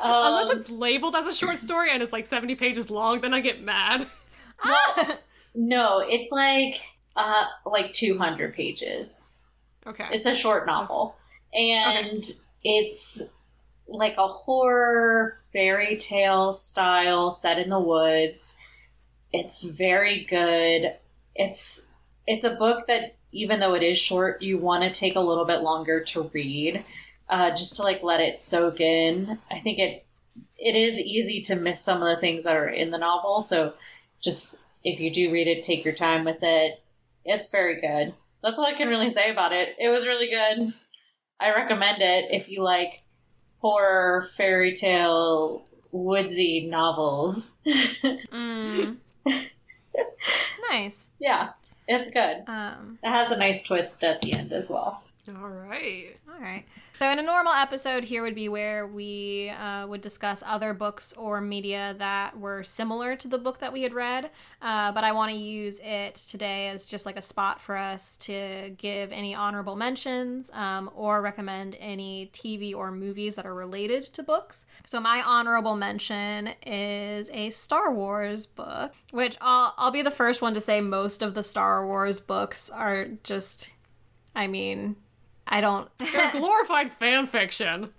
Unless 0.00 0.56
it's 0.56 0.70
labeled 0.70 1.14
as 1.14 1.26
a 1.26 1.34
short 1.34 1.58
story 1.58 1.90
and 1.90 2.02
it's 2.02 2.12
like 2.12 2.26
70 2.26 2.54
pages 2.54 2.90
long, 2.90 3.20
then 3.20 3.34
I 3.34 3.40
get 3.40 3.62
mad. 3.62 4.06
no, 5.54 6.04
it's 6.06 6.32
like 6.32 6.80
uh, 7.16 7.46
like 7.64 7.92
200 7.92 8.54
pages. 8.54 9.30
Okay. 9.86 10.06
It's 10.10 10.26
a 10.26 10.34
short 10.34 10.66
novel, 10.66 11.16
and 11.54 12.24
it's 12.64 13.22
like 13.88 14.16
a 14.18 14.26
horror 14.26 15.38
fairy 15.52 15.96
tale 15.96 16.52
style 16.52 17.30
set 17.30 17.58
in 17.58 17.70
the 17.70 17.78
woods. 17.80 18.56
It's 19.32 19.62
very 19.62 20.24
good. 20.24 20.94
It's 21.34 21.88
it's 22.26 22.44
a 22.44 22.50
book 22.50 22.86
that 22.86 23.16
even 23.32 23.60
though 23.60 23.74
it 23.74 23.82
is 23.82 23.98
short, 23.98 24.42
you 24.42 24.58
want 24.58 24.82
to 24.82 24.98
take 24.98 25.16
a 25.16 25.20
little 25.20 25.44
bit 25.44 25.60
longer 25.62 26.02
to 26.02 26.30
read, 26.32 26.84
uh, 27.28 27.50
just 27.50 27.76
to 27.76 27.82
like 27.82 28.02
let 28.02 28.20
it 28.20 28.40
soak 28.40 28.80
in. 28.80 29.38
I 29.50 29.60
think 29.60 29.78
it 29.78 30.06
it 30.58 30.76
is 30.76 30.98
easy 30.98 31.42
to 31.42 31.56
miss 31.56 31.80
some 31.80 32.02
of 32.02 32.08
the 32.08 32.20
things 32.20 32.44
that 32.44 32.56
are 32.56 32.68
in 32.68 32.90
the 32.90 32.98
novel, 32.98 33.40
so 33.40 33.74
just 34.20 34.60
if 34.84 35.00
you 35.00 35.10
do 35.10 35.32
read 35.32 35.48
it, 35.48 35.62
take 35.62 35.84
your 35.84 35.94
time 35.94 36.24
with 36.24 36.38
it. 36.42 36.82
It's 37.24 37.50
very 37.50 37.80
good. 37.80 38.14
That's 38.42 38.58
all 38.58 38.66
I 38.66 38.74
can 38.74 38.88
really 38.88 39.10
say 39.10 39.30
about 39.30 39.52
it. 39.52 39.74
It 39.78 39.88
was 39.88 40.06
really 40.06 40.28
good. 40.28 40.72
I 41.40 41.50
recommend 41.50 42.00
it 42.00 42.26
if 42.30 42.48
you 42.48 42.62
like 42.62 43.02
horror, 43.58 44.28
fairy 44.36 44.74
tale, 44.74 45.66
woodsy 45.90 46.66
novels. 46.66 47.56
Mm. 48.32 48.98
Nice. 50.70 51.08
yeah, 51.18 51.50
it's 51.88 52.10
good. 52.10 52.44
Um, 52.48 52.98
It 53.02 53.08
has 53.10 53.30
a 53.30 53.36
nice 53.36 53.62
twist 53.62 54.02
at 54.04 54.20
the 54.22 54.32
end 54.32 54.52
as 54.52 54.70
well. 54.70 55.02
All 55.28 55.48
right. 55.48 56.16
All 56.28 56.40
right. 56.40 56.64
So, 56.98 57.10
in 57.10 57.18
a 57.18 57.22
normal 57.22 57.52
episode, 57.52 58.04
here 58.04 58.22
would 58.22 58.34
be 58.34 58.48
where 58.48 58.86
we 58.86 59.50
uh, 59.50 59.86
would 59.86 60.00
discuss 60.00 60.42
other 60.46 60.72
books 60.72 61.12
or 61.12 61.42
media 61.42 61.94
that 61.98 62.38
were 62.40 62.62
similar 62.62 63.16
to 63.16 63.28
the 63.28 63.36
book 63.36 63.58
that 63.58 63.70
we 63.70 63.82
had 63.82 63.92
read. 63.92 64.30
Uh, 64.62 64.92
but 64.92 65.04
I 65.04 65.12
want 65.12 65.30
to 65.30 65.36
use 65.36 65.78
it 65.84 66.14
today 66.14 66.68
as 66.68 66.86
just 66.86 67.04
like 67.04 67.18
a 67.18 67.22
spot 67.22 67.60
for 67.60 67.76
us 67.76 68.16
to 68.18 68.74
give 68.78 69.12
any 69.12 69.34
honorable 69.34 69.76
mentions 69.76 70.50
um, 70.54 70.88
or 70.94 71.20
recommend 71.20 71.76
any 71.80 72.30
TV 72.32 72.74
or 72.74 72.90
movies 72.90 73.36
that 73.36 73.44
are 73.44 73.54
related 73.54 74.02
to 74.04 74.22
books. 74.22 74.64
So, 74.86 74.98
my 74.98 75.22
honorable 75.22 75.76
mention 75.76 76.54
is 76.64 77.28
a 77.28 77.50
Star 77.50 77.92
Wars 77.92 78.46
book, 78.46 78.94
which 79.10 79.36
I'll, 79.42 79.74
I'll 79.76 79.90
be 79.90 80.00
the 80.00 80.10
first 80.10 80.40
one 80.40 80.54
to 80.54 80.62
say 80.62 80.80
most 80.80 81.20
of 81.20 81.34
the 81.34 81.42
Star 81.42 81.86
Wars 81.86 82.20
books 82.20 82.70
are 82.70 83.08
just, 83.22 83.70
I 84.34 84.46
mean, 84.46 84.96
I 85.48 85.60
don't. 85.60 85.88
They're 85.98 86.32
glorified 86.32 86.92
fan 86.92 87.26
fiction. 87.26 87.90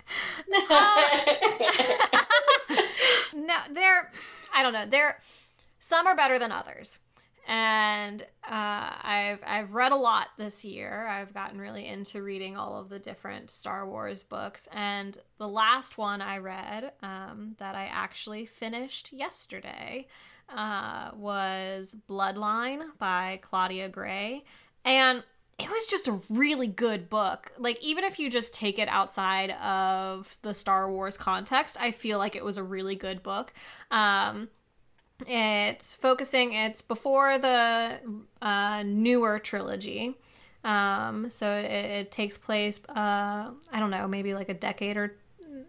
no, 3.34 3.56
they're. 3.72 4.12
I 4.54 4.64
don't 4.64 4.74
know. 4.74 4.86
They're. 4.86 5.20
Some 5.80 6.08
are 6.08 6.16
better 6.16 6.38
than 6.38 6.52
others, 6.52 7.00
and 7.48 8.22
uh, 8.44 8.92
I've 9.02 9.40
I've 9.46 9.74
read 9.74 9.94
a 9.94 9.96
lot 9.98 10.28
this 10.38 10.66
year. 10.66 11.08
I've 11.08 11.34
gotten 11.34 11.60
really 11.60 11.88
into 11.88 12.22
reading 12.22 12.58
all 12.58 12.78
of 12.78 12.90
the 12.90 13.00
different 13.00 13.50
Star 13.50 13.88
Wars 13.88 14.24
books, 14.24 14.68
and 14.74 15.18
the 15.38 15.48
last 15.48 15.98
one 15.98 16.22
I 16.22 16.40
read 16.40 16.92
um, 17.02 17.56
that 17.60 17.76
I 17.76 17.86
actually 17.86 18.46
finished 18.46 19.14
yesterday 19.14 20.08
uh, 20.50 21.12
was 21.16 21.96
Bloodline 22.10 22.82
by 22.98 23.40
Claudia 23.42 23.88
Gray, 23.88 24.44
and 24.84 25.24
it 25.60 25.70
was 25.70 25.88
just 25.88 26.08
a 26.08 26.20
really 26.30 26.68
good 26.68 27.10
book. 27.10 27.52
Like, 27.58 27.84
even 27.84 28.04
if 28.04 28.20
you 28.20 28.30
just 28.30 28.54
take 28.54 28.78
it 28.78 28.88
outside 28.90 29.52
of 29.52 30.38
the 30.44 30.54
Star 30.54 30.90
Wars 30.90 31.18
context, 31.18 31.78
I 31.80 31.92
feel 31.92 32.20
like 32.20 32.36
it 32.36 32.46
was 32.46 32.58
a 32.58 32.64
really 32.64 32.96
good 32.96 33.24
book. 33.24 33.54
Um, 33.90 34.50
it's 35.26 35.96
focusing, 35.96 36.54
it's 36.54 36.84
before 36.84 37.40
the 37.40 38.00
uh, 38.40 38.84
newer 38.86 39.40
trilogy. 39.40 40.16
Um, 40.64 41.32
so 41.32 41.52
it, 41.54 41.66
it 41.66 42.12
takes 42.12 42.38
place, 42.38 42.80
uh, 42.90 43.52
I 43.72 43.80
don't 43.80 43.90
know, 43.90 44.08
maybe 44.08 44.36
like 44.36 44.50
a 44.50 44.54
decade 44.54 44.96
or 44.96 45.16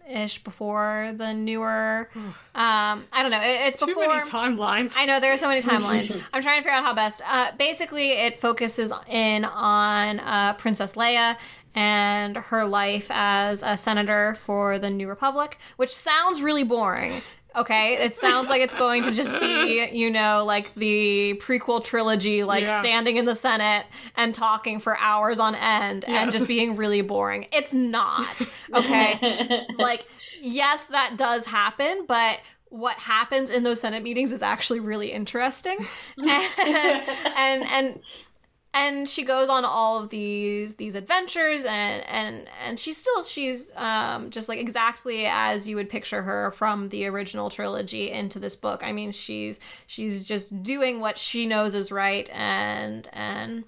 ish 0.09 0.43
before 0.43 1.13
the 1.17 1.33
newer. 1.35 2.09
Um, 2.15 3.05
I 3.13 3.23
don't 3.23 3.31
know. 3.31 3.41
It, 3.41 3.69
it's 3.69 3.77
Too 3.77 3.87
before 3.87 4.09
many 4.09 4.29
timelines. 4.29 4.95
I 4.97 5.05
know 5.07 5.21
there 5.21 5.33
are 5.33 5.37
so 5.37 5.49
many 5.49 5.63
timelines. 5.63 6.11
I'm 6.33 6.43
trying 6.43 6.59
to 6.59 6.63
figure 6.63 6.77
out 6.77 6.85
how 6.85 6.95
best. 6.95 7.23
Uh, 7.27 7.53
basically, 7.59 8.13
it 8.13 8.37
focuses 8.37 8.93
in 9.09 9.45
on 9.45 10.21
uh, 10.21 10.55
Princess 10.55 10.95
Leia 10.95 11.37
and 11.75 12.37
her 12.37 12.65
life 12.65 13.09
as 13.11 13.63
a 13.63 13.77
senator 13.77 14.35
for 14.35 14.79
the 14.79 14.91
New 14.91 15.09
Republic, 15.09 15.59
which 15.77 15.95
sounds 15.95 16.43
really 16.43 16.65
boring. 16.65 17.23
Okay, 17.57 17.95
it 17.95 18.15
sounds 18.15 18.49
like 18.49 18.61
it's 18.61 18.75
going 18.75 19.03
to 19.05 19.11
just 19.11 19.39
be, 19.41 19.89
you 19.93 20.11
know, 20.11 20.45
like 20.45 20.73
the 20.75 21.35
prequel 21.43 21.83
trilogy, 21.83 22.45
like 22.45 22.65
Yeah. 22.65 22.81
standing 22.81 23.17
in 23.17 23.25
the 23.25 23.35
Senate 23.35 23.87
and 24.17 24.35
talking 24.35 24.79
for 24.81 24.97
hours 24.99 25.41
on 25.41 25.55
end 25.55 26.05
and 26.07 26.31
just 26.31 26.47
being 26.47 26.77
really 26.77 27.01
boring. 27.03 27.47
It's 27.53 27.73
not. 27.75 28.47
Okay 28.75 29.65
like 29.79 30.05
yes 30.43 30.87
that 30.87 31.15
does 31.17 31.47
happen 31.47 32.05
but 32.07 32.39
what 32.67 32.97
happens 32.99 33.49
in 33.49 33.63
those 33.63 33.81
senate 33.81 34.03
meetings 34.03 34.31
is 34.31 34.43
actually 34.43 34.79
really 34.79 35.11
interesting 35.11 35.79
and 36.19 37.09
and 37.37 37.65
and, 37.65 38.01
and 38.79 39.09
she 39.09 39.25
goes 39.25 39.49
on 39.49 39.65
all 39.65 40.03
of 40.03 40.11
these 40.11 40.77
these 40.77 40.95
adventures 40.95 41.65
and 41.65 42.05
and 42.09 42.49
and 42.67 42.79
she's 42.79 42.97
still 42.97 43.23
she's 43.23 43.73
um 43.77 44.31
just 44.31 44.49
like 44.49 44.59
exactly 44.59 45.27
as 45.27 45.69
you 45.69 45.77
would 45.77 45.89
picture 45.89 46.23
her 46.23 46.51
from 46.51 46.89
the 46.89 47.07
original 47.07 47.51
trilogy 47.51 48.11
into 48.11 48.39
this 48.39 48.57
book 48.57 48.83
i 48.83 48.93
mean 48.93 49.13
she's 49.13 49.61
she's 49.87 50.27
just 50.27 50.63
doing 50.63 51.01
what 51.01 51.19
she 51.19 51.47
knows 51.47 51.75
is 51.75 51.93
right 51.93 52.31
and 52.33 53.09
and 53.13 53.65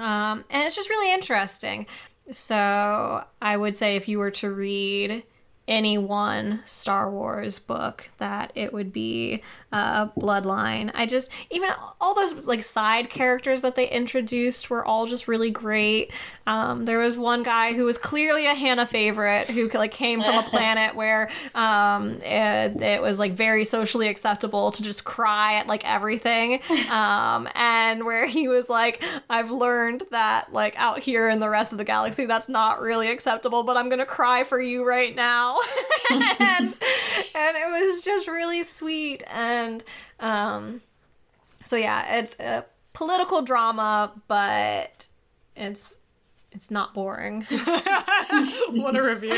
um, 0.00 0.44
and 0.50 0.62
it's 0.64 0.76
just 0.76 0.90
really 0.90 1.12
interesting. 1.12 1.86
So 2.30 3.24
I 3.40 3.56
would 3.56 3.74
say 3.74 3.96
if 3.96 4.08
you 4.08 4.18
were 4.18 4.32
to 4.32 4.50
read 4.50 5.22
any 5.68 5.98
one 5.98 6.60
Star 6.64 7.10
Wars 7.10 7.58
book, 7.58 8.10
that 8.18 8.52
it 8.54 8.72
would 8.72 8.92
be 8.92 9.42
uh, 9.72 10.06
Bloodline. 10.08 10.90
I 10.94 11.06
just 11.06 11.30
even 11.50 11.70
all 12.00 12.14
those 12.14 12.46
like 12.46 12.62
side 12.62 13.10
characters 13.10 13.62
that 13.62 13.74
they 13.74 13.88
introduced 13.88 14.70
were 14.70 14.84
all 14.84 15.06
just 15.06 15.28
really 15.28 15.50
great. 15.50 16.12
Um, 16.46 16.84
there 16.84 17.00
was 17.00 17.16
one 17.16 17.42
guy 17.42 17.72
who 17.72 17.84
was 17.84 17.98
clearly 17.98 18.46
a 18.46 18.54
Hannah 18.54 18.86
favorite 18.86 19.50
who 19.50 19.68
like 19.68 19.90
came 19.90 20.22
from 20.22 20.36
a 20.36 20.42
planet 20.48 20.94
where 20.94 21.30
um, 21.54 22.12
it, 22.22 22.80
it 22.80 23.02
was 23.02 23.18
like 23.18 23.32
very 23.32 23.64
socially 23.64 24.08
acceptable 24.08 24.70
to 24.70 24.82
just 24.82 25.04
cry 25.04 25.54
at 25.54 25.66
like 25.66 25.84
everything, 25.84 26.60
um, 26.90 27.48
and 27.54 28.04
where 28.04 28.26
he 28.26 28.48
was 28.48 28.70
like, 28.70 29.02
I've 29.28 29.50
learned 29.50 30.04
that 30.10 30.52
like 30.52 30.74
out 30.76 31.00
here 31.00 31.28
in 31.28 31.40
the 31.40 31.50
rest 31.50 31.72
of 31.72 31.78
the 31.78 31.84
galaxy, 31.84 32.26
that's 32.26 32.48
not 32.48 32.80
really 32.80 33.10
acceptable, 33.10 33.62
but 33.64 33.76
I'm 33.76 33.88
gonna 33.88 34.06
cry 34.06 34.44
for 34.44 34.60
you 34.60 34.86
right 34.86 35.14
now, 35.14 35.55
and, 36.10 36.22
and 37.34 37.56
it 37.56 37.70
was 37.70 38.04
just 38.04 38.28
really 38.28 38.62
sweet 38.62 39.22
and 39.32 39.84
um, 40.20 40.80
so 41.66 41.76
yeah, 41.76 42.18
it's 42.18 42.38
a 42.38 42.64
political 42.92 43.42
drama, 43.42 44.12
but 44.28 45.06
it's 45.56 45.98
it's 46.52 46.70
not 46.70 46.94
boring. 46.94 47.42
what 48.70 48.96
a 48.96 49.02
review. 49.02 49.34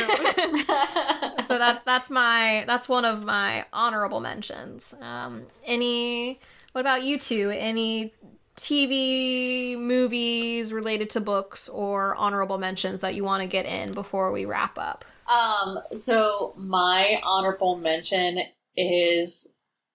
so 1.43 1.59
that's 1.59 1.85
that's 1.85 2.11
my 2.11 2.65
that's 2.67 2.89
one 2.89 3.05
of 3.05 3.25
my 3.25 3.65
honorable 3.73 4.21
mentions. 4.21 4.95
Um, 5.01 5.47
any? 5.65 6.39
What 6.73 6.83
about 6.83 7.03
you 7.03 7.19
two? 7.19 7.51
Any 7.51 8.13
TV 8.57 9.79
movies 9.79 10.73
related 10.73 11.11
to 11.11 11.21
books 11.21 11.69
or 11.69 12.15
honorable 12.17 12.59
mentions 12.59 13.01
that 13.01 13.15
you 13.15 13.25
want 13.25 13.41
to 13.41 13.49
get 13.49 13.67
in 13.67 13.93
before 13.93 14.31
we 14.31 14.45
wrap 14.45 14.79
up? 14.79 15.05
Um, 15.29 15.81
so 15.95 16.55
my 16.57 17.21
honorable 17.23 17.77
mention 17.77 18.41
is 18.77 19.49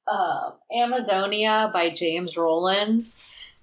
uh, 0.07 0.51
Amazonia 0.75 1.69
by 1.73 1.89
James 1.89 2.37
Rollins. 2.37 3.17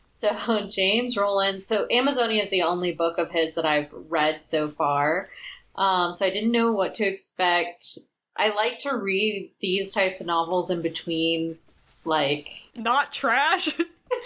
So 0.07 0.67
James 0.69 1.17
Rollins. 1.17 1.67
So 1.67 1.87
Amazonia 1.91 2.43
is 2.43 2.51
the 2.51 2.63
only 2.63 2.93
book 2.93 3.19
of 3.19 3.31
his 3.31 3.55
that 3.55 3.65
I've 3.65 3.93
read 3.93 4.45
so 4.45 4.69
far. 4.69 5.29
Um, 5.77 6.13
so 6.13 6.27
I 6.27 6.31
didn't 6.31 6.53
know 6.53 6.73
what 6.73 6.95
to 6.97 7.05
expect. 7.05 7.99
I 8.37 8.55
like 8.55 8.79
to 8.81 8.97
read 8.97 9.53
these 9.61 9.93
types 9.93 10.21
of 10.21 10.27
novels 10.27 10.71
in 10.71 10.83
between, 10.83 11.59
like 12.05 12.49
Not 12.77 13.13
trash. 13.13 13.75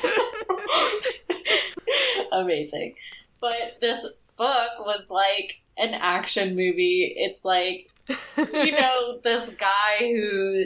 amazing. 2.33 2.95
But 3.41 3.79
this 3.81 4.05
book 4.37 4.71
was 4.81 5.11
like 5.11 5.61
an 5.77 5.95
action 5.95 6.57
movie. 6.57 7.15
It's 7.17 7.45
like 7.45 7.91
you 8.37 8.73
know, 8.73 9.19
this 9.23 9.51
guy 9.51 9.99
who 10.01 10.65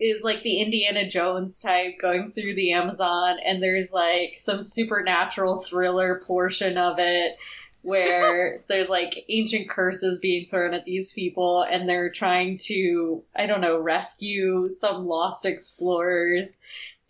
is 0.00 0.22
like 0.22 0.42
the 0.42 0.60
Indiana 0.60 1.08
Jones 1.08 1.60
type 1.60 1.94
going 2.00 2.32
through 2.32 2.54
the 2.54 2.72
Amazon, 2.72 3.36
and 3.44 3.62
there's 3.62 3.92
like 3.92 4.36
some 4.38 4.60
supernatural 4.60 5.62
thriller 5.62 6.20
portion 6.24 6.76
of 6.76 6.96
it 6.98 7.36
where 7.82 8.64
there's 8.68 8.88
like 8.88 9.24
ancient 9.28 9.68
curses 9.68 10.18
being 10.18 10.46
thrown 10.48 10.74
at 10.74 10.84
these 10.84 11.12
people, 11.12 11.62
and 11.62 11.88
they're 11.88 12.10
trying 12.10 12.58
to, 12.58 13.22
I 13.36 13.46
don't 13.46 13.60
know, 13.60 13.78
rescue 13.78 14.68
some 14.68 15.06
lost 15.06 15.46
explorers. 15.46 16.58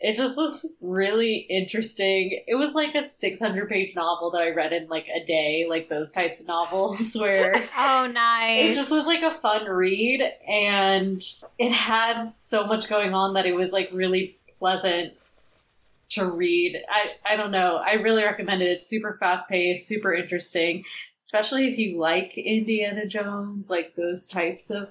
It 0.06 0.16
just 0.16 0.36
was 0.36 0.76
really 0.82 1.46
interesting. 1.48 2.42
It 2.46 2.56
was 2.56 2.74
like 2.74 2.94
a 2.94 3.02
600 3.02 3.70
page 3.70 3.96
novel 3.96 4.30
that 4.32 4.42
I 4.42 4.50
read 4.50 4.74
in 4.74 4.86
like 4.88 5.06
a 5.08 5.24
day, 5.24 5.64
like 5.66 5.88
those 5.88 6.12
types 6.12 6.40
of 6.40 6.46
novels 6.46 7.16
where 7.18 7.54
Oh, 7.78 8.06
nice. 8.06 8.70
it 8.70 8.74
just 8.74 8.90
was 8.92 9.06
like 9.06 9.22
a 9.22 9.32
fun 9.32 9.64
read 9.64 10.20
and 10.46 11.24
it 11.58 11.72
had 11.72 12.32
so 12.36 12.66
much 12.66 12.86
going 12.86 13.14
on 13.14 13.32
that 13.32 13.46
it 13.46 13.54
was 13.54 13.72
like 13.72 13.88
really 13.94 14.36
pleasant 14.58 15.14
to 16.10 16.26
read. 16.26 16.82
I, 16.86 17.32
I 17.32 17.36
don't 17.36 17.50
know. 17.50 17.76
I 17.76 17.94
really 17.94 18.24
recommend 18.24 18.60
it. 18.60 18.66
It's 18.66 18.86
super 18.86 19.16
fast 19.18 19.48
paced, 19.48 19.88
super 19.88 20.12
interesting, 20.12 20.84
especially 21.18 21.66
if 21.66 21.78
you 21.78 21.98
like 21.98 22.36
Indiana 22.36 23.06
Jones, 23.06 23.70
like 23.70 23.96
those 23.96 24.26
types 24.28 24.70
of 24.70 24.90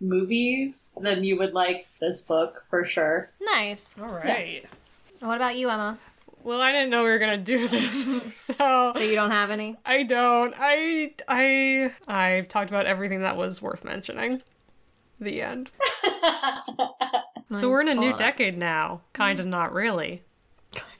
movies, 0.00 0.92
then 1.00 1.24
you 1.24 1.36
would 1.38 1.54
like 1.54 1.86
this 2.00 2.20
book 2.20 2.64
for 2.68 2.84
sure. 2.84 3.30
nice. 3.40 3.98
All 3.98 4.08
right. 4.08 4.64
What 5.20 5.36
about 5.36 5.56
you, 5.56 5.70
Emma? 5.70 5.98
Well, 6.42 6.60
I 6.60 6.70
didn't 6.70 6.90
know 6.90 7.02
we 7.02 7.08
were 7.08 7.18
gonna 7.18 7.38
do 7.38 7.66
this, 7.66 8.04
so 8.34 8.92
So 8.94 9.00
you 9.00 9.14
don't 9.14 9.32
have 9.32 9.50
any? 9.50 9.76
I 9.84 10.04
don't. 10.04 10.54
I 10.56 11.14
I 11.28 11.92
I 12.06 12.46
talked 12.48 12.70
about 12.70 12.86
everything 12.86 13.22
that 13.22 13.36
was 13.36 13.60
worth 13.60 13.84
mentioning. 13.84 14.42
The 15.18 15.42
end. 15.42 15.70
So 17.50 17.70
we're 17.70 17.82
in 17.82 17.88
a 17.88 17.94
new 17.94 18.08
Hold 18.08 18.18
decade 18.18 18.58
now. 18.58 19.02
Kind 19.12 19.38
of 19.38 19.44
mm-hmm. 19.44 19.50
not 19.50 19.72
really. 19.72 20.22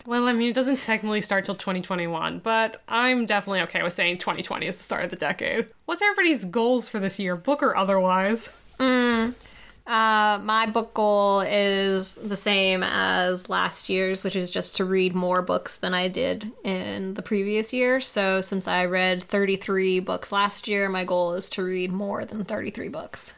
Well, 0.06 0.28
I 0.28 0.32
mean, 0.32 0.48
it 0.48 0.54
doesn't 0.54 0.80
technically 0.80 1.20
start 1.20 1.44
till 1.44 1.56
2021, 1.56 2.38
but 2.38 2.80
I'm 2.86 3.26
definitely 3.26 3.60
okay 3.62 3.82
with 3.82 3.92
saying 3.92 4.18
2020 4.18 4.66
is 4.66 4.76
the 4.76 4.82
start 4.84 5.04
of 5.04 5.10
the 5.10 5.16
decade. 5.16 5.66
What's 5.86 6.02
everybody's 6.02 6.44
goals 6.44 6.88
for 6.88 7.00
this 7.00 7.18
year, 7.18 7.34
book 7.34 7.62
or 7.62 7.76
otherwise? 7.76 8.50
Uh, 8.78 10.40
my 10.42 10.66
book 10.66 10.92
goal 10.94 11.40
is 11.42 12.16
the 12.16 12.36
same 12.36 12.82
as 12.82 13.48
last 13.48 13.88
year's, 13.88 14.24
which 14.24 14.34
is 14.34 14.50
just 14.50 14.76
to 14.76 14.84
read 14.84 15.14
more 15.14 15.42
books 15.42 15.76
than 15.76 15.94
I 15.94 16.08
did 16.08 16.50
in 16.64 17.14
the 17.14 17.22
previous 17.22 17.72
year. 17.72 18.00
So, 18.00 18.40
since 18.40 18.66
I 18.66 18.84
read 18.84 19.22
33 19.22 20.00
books 20.00 20.32
last 20.32 20.66
year, 20.66 20.88
my 20.88 21.04
goal 21.04 21.34
is 21.34 21.48
to 21.50 21.62
read 21.62 21.92
more 21.92 22.24
than 22.24 22.44
33 22.44 22.88
books. 22.88 23.34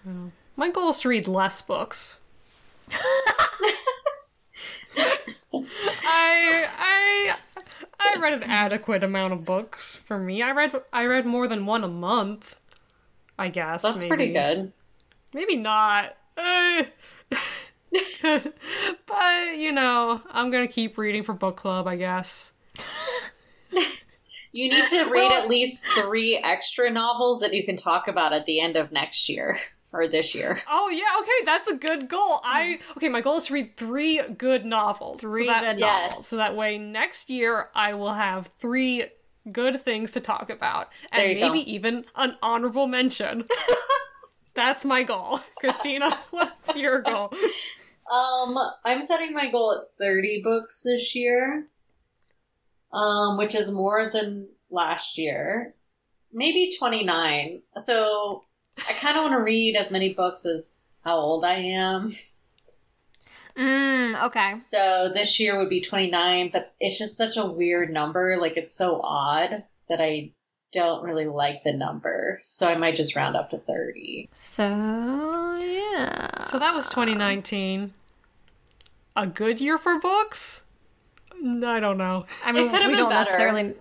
My 0.56 0.70
goal 0.70 0.88
is 0.88 1.00
to 1.00 1.08
read 1.10 1.28
less 1.28 1.60
books. 1.60 2.18
I 6.10 6.66
I 6.78 7.34
I 8.00 8.16
read 8.18 8.32
an 8.32 8.44
adequate 8.44 9.04
amount 9.04 9.34
of 9.34 9.44
books 9.44 9.96
for 9.96 10.18
me. 10.18 10.40
I 10.40 10.52
read 10.52 10.72
I 10.94 11.04
read 11.04 11.26
more 11.26 11.46
than 11.46 11.66
one 11.66 11.84
a 11.84 11.88
month. 11.88 12.56
I 13.38 13.48
guess 13.48 13.82
That's 13.82 13.96
maybe. 13.96 14.08
pretty 14.08 14.32
good. 14.32 14.72
Maybe 15.34 15.56
not. 15.56 16.16
Eh. 16.36 16.84
but 19.06 19.56
you 19.56 19.72
know, 19.72 20.22
I'm 20.30 20.50
gonna 20.50 20.68
keep 20.68 20.98
reading 20.98 21.22
for 21.22 21.34
book 21.34 21.56
club. 21.56 21.86
I 21.86 21.96
guess. 21.96 22.52
You 24.52 24.68
need 24.68 24.88
to 24.88 25.04
read 25.10 25.32
at 25.32 25.48
least 25.48 25.84
three 25.94 26.36
extra 26.36 26.90
novels 26.90 27.40
that 27.40 27.52
you 27.52 27.64
can 27.64 27.76
talk 27.76 28.08
about 28.08 28.32
at 28.32 28.46
the 28.46 28.60
end 28.60 28.76
of 28.76 28.92
next 28.92 29.28
year 29.28 29.58
or 29.92 30.08
this 30.08 30.34
year. 30.34 30.62
Oh 30.70 30.88
yeah, 30.88 31.20
okay, 31.20 31.44
that's 31.44 31.68
a 31.68 31.74
good 31.74 32.08
goal. 32.08 32.40
I 32.44 32.80
okay, 32.96 33.08
my 33.08 33.20
goal 33.20 33.36
is 33.36 33.46
to 33.46 33.54
read 33.54 33.76
three 33.76 34.20
good 34.36 34.64
novels. 34.64 35.20
Three 35.20 35.46
so 35.46 35.52
that, 35.52 35.60
good 35.60 35.78
Yes. 35.78 36.10
novels. 36.10 36.26
So 36.26 36.36
that 36.36 36.56
way 36.56 36.78
next 36.78 37.30
year 37.30 37.68
I 37.74 37.94
will 37.94 38.14
have 38.14 38.50
three 38.58 39.04
good 39.52 39.80
things 39.80 40.12
to 40.12 40.20
talk 40.20 40.50
about. 40.50 40.88
And 41.12 41.34
maybe 41.34 41.64
go. 41.64 41.70
even 41.70 42.04
an 42.16 42.36
honorable 42.42 42.86
mention. 42.86 43.44
That's 44.58 44.84
my 44.84 45.04
goal. 45.04 45.38
Christina, 45.60 46.18
what's 46.32 46.74
your 46.74 47.00
goal? 47.00 47.32
Um, 48.10 48.58
I'm 48.84 49.02
setting 49.02 49.32
my 49.32 49.48
goal 49.48 49.72
at 49.72 49.96
30 49.98 50.42
books 50.42 50.82
this 50.82 51.14
year, 51.14 51.68
um, 52.92 53.36
which 53.36 53.54
is 53.54 53.70
more 53.70 54.10
than 54.12 54.48
last 54.68 55.16
year. 55.16 55.76
Maybe 56.32 56.72
29. 56.76 57.62
So 57.84 58.46
I 58.78 58.94
kind 58.94 59.16
of 59.16 59.22
want 59.22 59.34
to 59.34 59.44
read 59.44 59.76
as 59.76 59.92
many 59.92 60.12
books 60.12 60.44
as 60.44 60.82
how 61.04 61.18
old 61.18 61.44
I 61.44 61.58
am. 61.58 62.12
Mm, 63.56 64.20
okay. 64.24 64.54
So 64.54 65.08
this 65.14 65.38
year 65.38 65.56
would 65.56 65.70
be 65.70 65.80
29, 65.80 66.50
but 66.52 66.74
it's 66.80 66.98
just 66.98 67.16
such 67.16 67.36
a 67.36 67.46
weird 67.46 67.92
number. 67.92 68.36
Like, 68.40 68.56
it's 68.56 68.74
so 68.74 69.00
odd 69.04 69.62
that 69.88 70.00
I 70.00 70.32
don't 70.72 71.02
really 71.02 71.26
like 71.26 71.64
the 71.64 71.72
number. 71.72 72.40
So 72.44 72.68
I 72.68 72.76
might 72.76 72.96
just 72.96 73.16
round 73.16 73.36
up 73.36 73.50
to 73.50 73.58
30. 73.58 74.28
So, 74.34 74.64
yeah. 74.64 76.44
So 76.44 76.58
that 76.58 76.74
was 76.74 76.88
2019. 76.88 77.92
A 79.16 79.26
good 79.26 79.60
year 79.60 79.78
for 79.78 79.98
books? 79.98 80.62
I 81.32 81.80
don't 81.80 81.98
know. 81.98 82.26
I 82.44 82.52
mean, 82.52 82.70
could've 82.70 82.88
we 82.88 82.96
don't 82.96 83.10
better. 83.10 83.20
necessarily. 83.20 83.74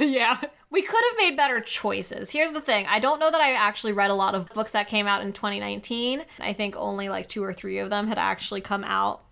yeah. 0.00 0.38
We 0.70 0.82
could 0.82 1.02
have 1.10 1.18
made 1.18 1.36
better 1.36 1.60
choices. 1.60 2.30
Here's 2.30 2.52
the 2.52 2.60
thing 2.60 2.86
I 2.88 2.98
don't 2.98 3.18
know 3.18 3.30
that 3.30 3.40
I 3.40 3.52
actually 3.52 3.92
read 3.92 4.10
a 4.10 4.14
lot 4.14 4.34
of 4.34 4.48
books 4.54 4.72
that 4.72 4.88
came 4.88 5.06
out 5.06 5.22
in 5.22 5.32
2019. 5.32 6.24
I 6.40 6.52
think 6.52 6.76
only 6.76 7.08
like 7.08 7.28
two 7.28 7.44
or 7.44 7.52
three 7.52 7.78
of 7.78 7.90
them 7.90 8.08
had 8.08 8.18
actually 8.18 8.62
come 8.62 8.84
out 8.84 9.22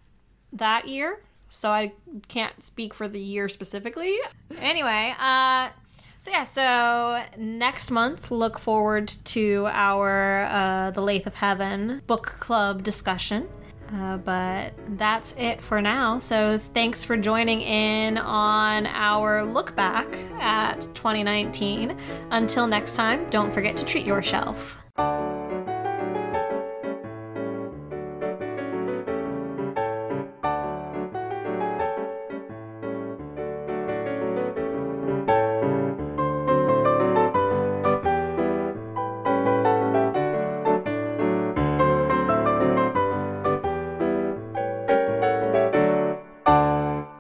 that 0.52 0.88
year. 0.88 1.20
So 1.48 1.70
I 1.70 1.92
can't 2.28 2.62
speak 2.62 2.94
for 2.94 3.08
the 3.08 3.20
year 3.20 3.48
specifically. 3.48 4.18
Anyway, 4.58 5.14
uh, 5.18 5.70
so 6.20 6.30
yeah, 6.30 6.44
so 6.44 7.24
next 7.38 7.90
month, 7.90 8.30
look 8.30 8.58
forward 8.58 9.08
to 9.24 9.66
our 9.70 10.42
uh, 10.42 10.90
The 10.90 11.00
Lathe 11.00 11.26
of 11.26 11.34
Heaven 11.34 12.02
book 12.06 12.26
club 12.38 12.82
discussion. 12.82 13.48
Uh, 13.90 14.18
but 14.18 14.74
that's 14.98 15.34
it 15.38 15.62
for 15.62 15.80
now. 15.80 16.18
So 16.18 16.58
thanks 16.58 17.02
for 17.02 17.16
joining 17.16 17.62
in 17.62 18.18
on 18.18 18.86
our 18.86 19.44
look 19.44 19.74
back 19.74 20.06
at 20.38 20.82
2019. 20.94 21.96
Until 22.30 22.66
next 22.66 22.94
time, 22.94 23.28
don't 23.30 23.52
forget 23.52 23.76
to 23.78 23.84
treat 23.86 24.04
your 24.04 24.22
shelf. 24.22 24.76